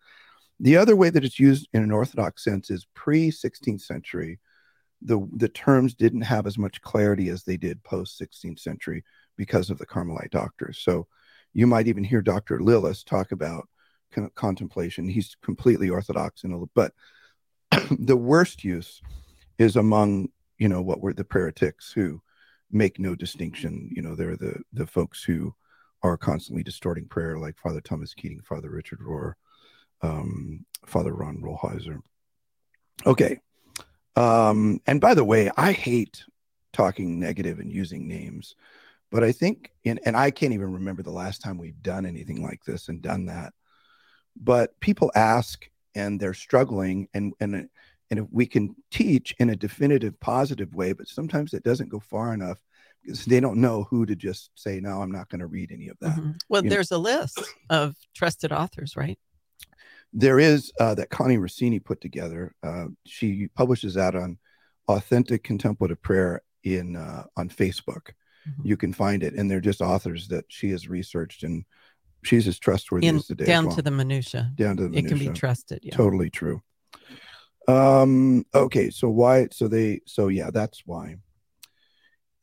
the 0.61 0.77
other 0.77 0.97
way 0.97 1.11
that 1.11 1.25
it's 1.25 1.41
used 1.41 1.69
in 1.73 1.83
an 1.83 1.91
Orthodox 1.91 2.45
sense 2.45 2.71
is 2.71 2.87
pre 2.95 3.31
16th 3.31 3.81
century. 3.81 4.41
The, 5.03 5.27
the 5.37 5.49
terms 5.49 5.95
didn't 5.95 6.23
have 6.23 6.47
as 6.47 6.57
much 6.57 6.81
clarity 6.81 7.29
as 7.29 7.45
they 7.45 7.57
did 7.57 7.83
post 7.83 8.21
16th 8.21 8.59
century 8.59 9.05
because 9.37 9.69
of 9.69 9.79
the 9.79 9.87
Carmelite 9.87 10.31
doctors. 10.31 10.79
So 10.79 11.07
you 11.53 11.67
might 11.67 11.89
even 11.89 12.05
hear 12.05 12.23
Dr. 12.23 12.61
Lilles 12.61 13.05
talk 13.05 13.33
about 13.33 13.69
con- 14.13 14.31
contemplation. 14.35 15.09
He's 15.09 15.37
completely 15.43 15.91
Orthodox, 15.91 16.45
and 16.45 16.69
but 16.75 16.93
the 17.91 18.17
worst 18.17 18.65
use 18.65 19.01
is 19.59 19.77
among 19.77 20.29
you 20.59 20.69
know 20.69 20.83
what 20.83 21.01
were 21.01 21.13
the 21.13 21.25
prayeretics 21.25 21.93
who 21.93 22.21
make 22.71 22.99
no 22.99 23.15
distinction. 23.15 23.91
You 23.93 24.03
know, 24.03 24.15
they're 24.15 24.37
the 24.37 24.63
the 24.73 24.87
folks 24.87 25.23
who 25.23 25.55
are 26.03 26.17
constantly 26.17 26.63
distorting 26.63 27.07
prayer, 27.07 27.39
like 27.39 27.59
Father 27.59 27.81
Thomas 27.81 28.15
Keating, 28.15 28.43
Father 28.43 28.71
Richard 28.71 29.01
Rohr, 29.01 29.35
um, 30.05 30.65
Father 30.87 31.13
Ron 31.13 31.39
Rolheiser. 31.39 32.01
Okay. 33.07 33.41
Um, 34.17 34.81
and 34.87 35.01
by 35.01 35.15
the 35.15 35.25
way, 35.25 35.51
I 35.57 35.73
hate 35.73 36.25
talking 36.73 37.19
negative 37.19 37.59
and 37.59 37.73
using 37.73 38.07
names, 38.07 38.55
but 39.11 39.25
I 39.25 39.33
think, 39.33 39.71
in, 39.85 39.99
and 40.05 40.17
I 40.17 40.31
can't 40.31 40.53
even 40.53 40.73
remember 40.73 41.03
the 41.03 41.11
last 41.11 41.43
time 41.43 41.59
we've 41.59 41.83
done 41.83 42.07
anything 42.07 42.43
like 42.43 42.65
this 42.65 42.89
and 42.89 43.03
done 43.03 43.27
that. 43.27 43.53
But 44.37 44.79
people 44.81 45.11
ask, 45.15 45.69
and 45.95 46.19
they're 46.19 46.35
struggling 46.35 47.09
and 47.15 47.33
and 47.41 47.69
and 48.11 48.21
if 48.21 48.27
we 48.31 48.47
can 48.47 48.75
teach 48.91 49.35
in 49.39 49.51
a 49.51 49.57
definitive 49.57 50.19
positive 50.21 50.75
way 50.75 50.93
but 50.93 51.09
sometimes 51.09 51.55
it 51.55 51.63
doesn't 51.63 51.89
go 51.89 52.01
far 52.01 52.35
enough 52.35 52.59
because 53.03 53.25
they 53.25 53.41
don't 53.41 53.61
know 53.61 53.85
who 53.85 54.05
to 54.05 54.17
just 54.17 54.51
say 54.55 54.81
no 54.81 55.01
i'm 55.01 55.13
not 55.13 55.29
going 55.29 55.39
to 55.39 55.47
read 55.47 55.71
any 55.71 55.89
of 55.89 55.97
that 56.01 56.17
Mhm. 56.17 56.41
Well, 56.49 56.65
you 56.65 56.69
know. 56.69 56.75
there's 56.75 56.91
a 56.91 56.99
list 56.99 57.41
of 57.71 57.95
trusted 58.15 58.53
authors, 58.53 58.97
right? 58.97 59.19
There 60.17 60.39
is 60.39 60.73
uh, 60.81 60.95
that 60.95 61.11
connie 61.11 61.39
rossini 61.39 61.79
put 61.81 62.01
together 62.01 62.55
uh, 62.63 62.87
she 63.05 63.49
publishes 63.55 63.95
that 63.95 64.15
on 64.15 64.39
authentic 64.89 65.43
contemplative 65.43 66.01
prayer 66.03 66.41
in 66.63 66.97
uh, 66.97 67.25
on 67.37 67.49
facebook 67.49 68.11
Mhm. 68.47 68.65
you 68.67 68.77
can 68.77 68.93
find 68.93 69.23
it 69.23 69.33
and 69.35 69.51
they're 69.51 69.61
just 69.71 69.81
authors 69.81 70.29
that 70.29 70.45
she 70.49 70.69
has 70.71 70.87
researched 70.87 71.43
and 71.45 71.65
she's 72.25 72.47
as 72.47 72.59
trustworthy 72.59 73.07
In 73.07 73.17
as 73.17 73.27
the 73.27 73.35
day 73.35 73.47
down 73.47 73.67
well. 73.67 73.77
to 73.77 73.83
the 73.83 73.91
minutia. 73.91 74.53
down 74.55 74.77
to 74.77 74.83
the 74.85 74.89
minutiae. 74.91 75.07
It 75.17 75.19
can 75.25 75.33
be 75.33 75.39
trusted. 75.39 75.81
Yeah. 75.83 75.95
totally 75.97 76.29
true 76.31 76.61
um 77.69 78.45
okay 78.55 78.91
so 78.91 79.09
why 79.09 79.49
so 79.51 79.67
they 79.69 80.01
so 80.07 80.29
yeah 80.29 80.51
that's 80.51 80.83
why 80.85 81.17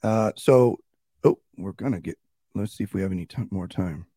uh 0.02 0.32
so 0.36 0.78
oh 1.24 1.38
we're 1.58 1.74
gonna 1.74 2.00
get 2.02 2.18
let's 2.56 2.74
see 2.76 2.84
if 2.84 2.94
we 2.96 3.02
have 3.02 3.12
any 3.12 3.28
ti- 3.28 3.44
more 3.52 3.68
time 3.68 4.08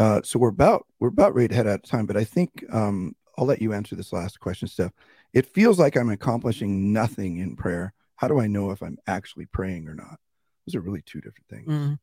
uh 0.00 0.20
so 0.24 0.38
we're 0.38 0.48
about 0.48 0.86
we're 0.98 1.08
about 1.08 1.34
ready 1.34 1.48
to 1.48 1.54
head 1.54 1.66
out 1.66 1.74
of 1.74 1.82
time 1.82 2.06
but 2.06 2.16
i 2.16 2.24
think 2.24 2.64
um 2.72 3.14
i'll 3.38 3.46
let 3.46 3.62
you 3.62 3.72
answer 3.72 3.94
this 3.94 4.12
last 4.12 4.40
question 4.40 4.66
steph 4.66 4.92
it 5.32 5.46
feels 5.46 5.78
like 5.78 5.96
i'm 5.96 6.10
accomplishing 6.10 6.92
nothing 6.92 7.38
in 7.38 7.54
prayer 7.54 7.92
how 8.16 8.26
do 8.26 8.40
i 8.40 8.46
know 8.48 8.72
if 8.72 8.82
i'm 8.82 8.98
actually 9.06 9.46
praying 9.46 9.86
or 9.86 9.94
not 9.94 10.18
those 10.66 10.74
are 10.74 10.80
really 10.80 11.02
two 11.02 11.20
different 11.20 11.46
things 11.48 11.68
Mm. 11.68 11.98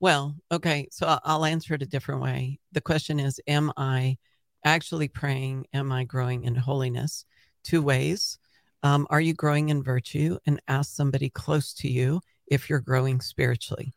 Well, 0.00 0.36
okay. 0.52 0.88
So 0.92 1.18
I'll 1.24 1.44
answer 1.44 1.74
it 1.74 1.82
a 1.82 1.86
different 1.86 2.22
way. 2.22 2.60
The 2.72 2.80
question 2.80 3.18
is 3.18 3.40
Am 3.46 3.72
I 3.76 4.18
actually 4.64 5.08
praying? 5.08 5.66
Am 5.72 5.90
I 5.90 6.04
growing 6.04 6.44
in 6.44 6.54
holiness? 6.54 7.24
Two 7.64 7.82
ways. 7.82 8.38
Um, 8.82 9.06
are 9.10 9.20
you 9.20 9.34
growing 9.34 9.70
in 9.70 9.82
virtue? 9.82 10.38
And 10.46 10.60
ask 10.68 10.94
somebody 10.94 11.30
close 11.30 11.74
to 11.74 11.88
you 11.88 12.20
if 12.46 12.70
you're 12.70 12.80
growing 12.80 13.20
spiritually. 13.20 13.92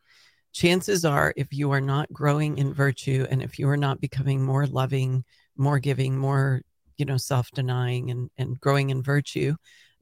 Chances 0.52 1.04
are, 1.04 1.32
if 1.36 1.52
you 1.52 1.70
are 1.70 1.80
not 1.80 2.12
growing 2.12 2.58
in 2.58 2.74
virtue 2.74 3.26
and 3.30 3.42
if 3.42 3.58
you 3.58 3.68
are 3.68 3.76
not 3.76 4.00
becoming 4.00 4.42
more 4.42 4.66
loving, 4.66 5.24
more 5.56 5.78
giving, 5.78 6.16
more, 6.16 6.62
you 6.98 7.04
know, 7.04 7.16
self 7.16 7.50
denying 7.52 8.10
and, 8.10 8.30
and 8.36 8.60
growing 8.60 8.90
in 8.90 9.02
virtue, 9.02 9.54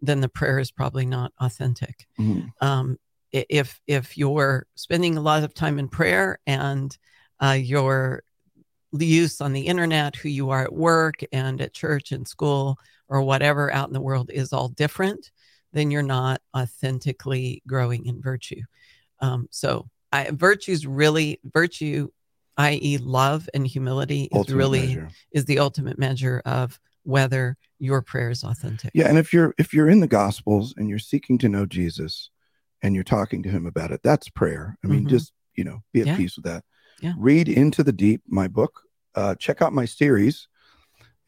then 0.02 0.20
the 0.20 0.28
prayer 0.28 0.58
is 0.58 0.70
probably 0.70 1.06
not 1.06 1.32
authentic 1.40 2.06
Mhm. 2.18 2.52
um, 2.60 2.96
if 3.32 3.80
if 3.86 4.18
you're 4.18 4.66
spending 4.74 5.16
a 5.16 5.20
lot 5.20 5.44
of 5.44 5.54
time 5.54 5.78
in 5.78 5.88
prayer 5.88 6.38
and 6.46 6.96
uh, 7.40 7.52
your 7.52 8.22
use 8.92 9.40
on 9.40 9.52
the 9.52 9.66
internet, 9.66 10.16
who 10.16 10.28
you 10.28 10.50
are 10.50 10.64
at 10.64 10.72
work 10.72 11.20
and 11.32 11.60
at 11.60 11.72
church 11.72 12.10
and 12.10 12.26
school 12.26 12.76
or 13.08 13.22
whatever 13.22 13.72
out 13.72 13.88
in 13.88 13.92
the 13.92 14.00
world 14.00 14.30
is 14.32 14.52
all 14.52 14.68
different, 14.68 15.30
then 15.72 15.90
you're 15.92 16.02
not 16.02 16.40
authentically 16.56 17.62
growing 17.66 18.04
in 18.06 18.20
virtue. 18.20 18.62
Um, 19.20 19.46
so 19.50 19.88
I, 20.12 20.30
virtue's 20.32 20.86
really 20.86 21.40
virtue, 21.44 22.08
i.e., 22.56 22.98
love 22.98 23.48
and 23.54 23.66
humility, 23.66 24.24
is 24.24 24.28
Ultimate 24.32 24.56
really 24.58 24.86
measure. 24.86 25.08
is 25.32 25.44
the 25.44 25.58
ultimate 25.60 25.98
measure 25.98 26.42
of 26.44 26.78
whether 27.04 27.56
your 27.78 28.02
prayer 28.02 28.30
is 28.30 28.42
authentic. 28.44 28.90
Yeah, 28.94 29.08
and 29.08 29.16
if 29.18 29.32
you're 29.32 29.54
if 29.58 29.72
you're 29.72 29.88
in 29.88 30.00
the 30.00 30.06
Gospels 30.06 30.74
and 30.76 30.88
you're 30.88 30.98
seeking 30.98 31.38
to 31.38 31.48
know 31.48 31.64
Jesus, 31.66 32.30
and 32.82 32.94
you're 32.94 33.04
talking 33.04 33.42
to 33.44 33.48
Him 33.48 33.66
about 33.66 33.90
it, 33.92 34.00
that's 34.02 34.28
prayer. 34.28 34.76
I 34.84 34.86
mean, 34.88 35.04
Mhm. 35.06 35.10
just 35.10 35.32
you 35.56 35.64
know, 35.64 35.82
be 35.92 36.00
at 36.00 36.06
Yeah. 36.06 36.16
peace 36.16 36.36
with 36.36 36.44
that. 36.44 36.64
Yeah. 37.02 37.14
Read 37.18 37.48
Into 37.48 37.82
the 37.82 37.92
Deep, 37.92 38.22
my 38.28 38.48
book. 38.48 38.82
Uh, 39.14 39.34
check 39.34 39.60
out 39.62 39.72
my 39.72 39.84
series. 39.84 40.48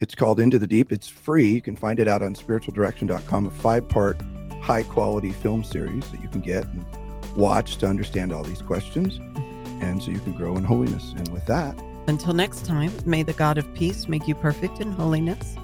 It's 0.01 0.15
called 0.15 0.39
Into 0.39 0.57
the 0.59 0.67
Deep. 0.67 0.91
It's 0.91 1.07
free. 1.07 1.53
You 1.53 1.61
can 1.61 1.75
find 1.75 1.99
it 1.99 2.07
out 2.07 2.21
on 2.21 2.33
spiritualdirection.com. 2.35 3.45
A 3.47 3.51
five 3.51 3.87
part, 3.89 4.21
high 4.61 4.83
quality 4.83 5.31
film 5.31 5.63
series 5.63 6.09
that 6.11 6.21
you 6.21 6.29
can 6.29 6.41
get 6.41 6.65
and 6.65 6.85
watch 7.35 7.77
to 7.77 7.87
understand 7.87 8.31
all 8.31 8.43
these 8.43 8.61
questions, 8.61 9.19
and 9.81 10.01
so 10.01 10.11
you 10.11 10.19
can 10.19 10.33
grow 10.33 10.55
in 10.57 10.63
holiness. 10.63 11.13
And 11.17 11.27
with 11.29 11.45
that, 11.47 11.79
Until 12.07 12.33
next 12.33 12.65
time, 12.65 12.91
may 13.05 13.23
the 13.23 13.33
God 13.33 13.57
of 13.57 13.73
peace 13.73 14.07
make 14.07 14.27
you 14.27 14.35
perfect 14.35 14.81
in 14.81 14.91
holiness. 14.91 15.55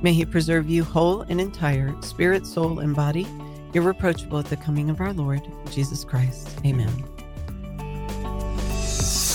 May 0.00 0.12
he 0.12 0.24
preserve 0.24 0.68
you 0.68 0.84
whole 0.84 1.20
and 1.22 1.40
entire, 1.40 1.94
spirit, 2.02 2.46
soul, 2.46 2.80
and 2.80 2.96
body, 2.96 3.26
irreproachable 3.74 4.38
at 4.38 4.46
the 4.46 4.56
coming 4.56 4.90
of 4.90 5.00
our 5.00 5.12
Lord 5.12 5.42
Jesus 5.70 6.04
Christ. 6.04 6.48
Amen. 6.66 7.11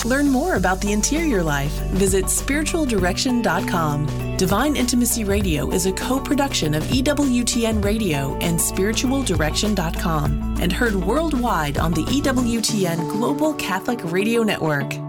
Learn 0.06 0.30
more 0.30 0.56
about 0.56 0.82
the 0.82 0.92
interior 0.92 1.44
life. 1.44 1.72
Visit 1.92 2.26
spiritualdirection.com. 2.26 4.38
Divine 4.38 4.76
Intimacy 4.76 5.24
Radio 5.24 5.72
is 5.72 5.86
a 5.86 5.94
co 5.94 6.20
production 6.20 6.74
of 6.76 6.84
EWTN 6.84 7.84
Radio 7.84 8.36
and 8.38 8.60
spiritualdirection.com 8.60 10.58
and 10.62 10.72
heard 10.72 10.96
worldwide 10.96 11.78
on 11.78 11.94
the 11.94 12.04
EWTN 12.04 13.12
Global 13.12 13.54
Catholic 13.56 14.00
Radio 14.12 14.44
Network. 14.44 15.07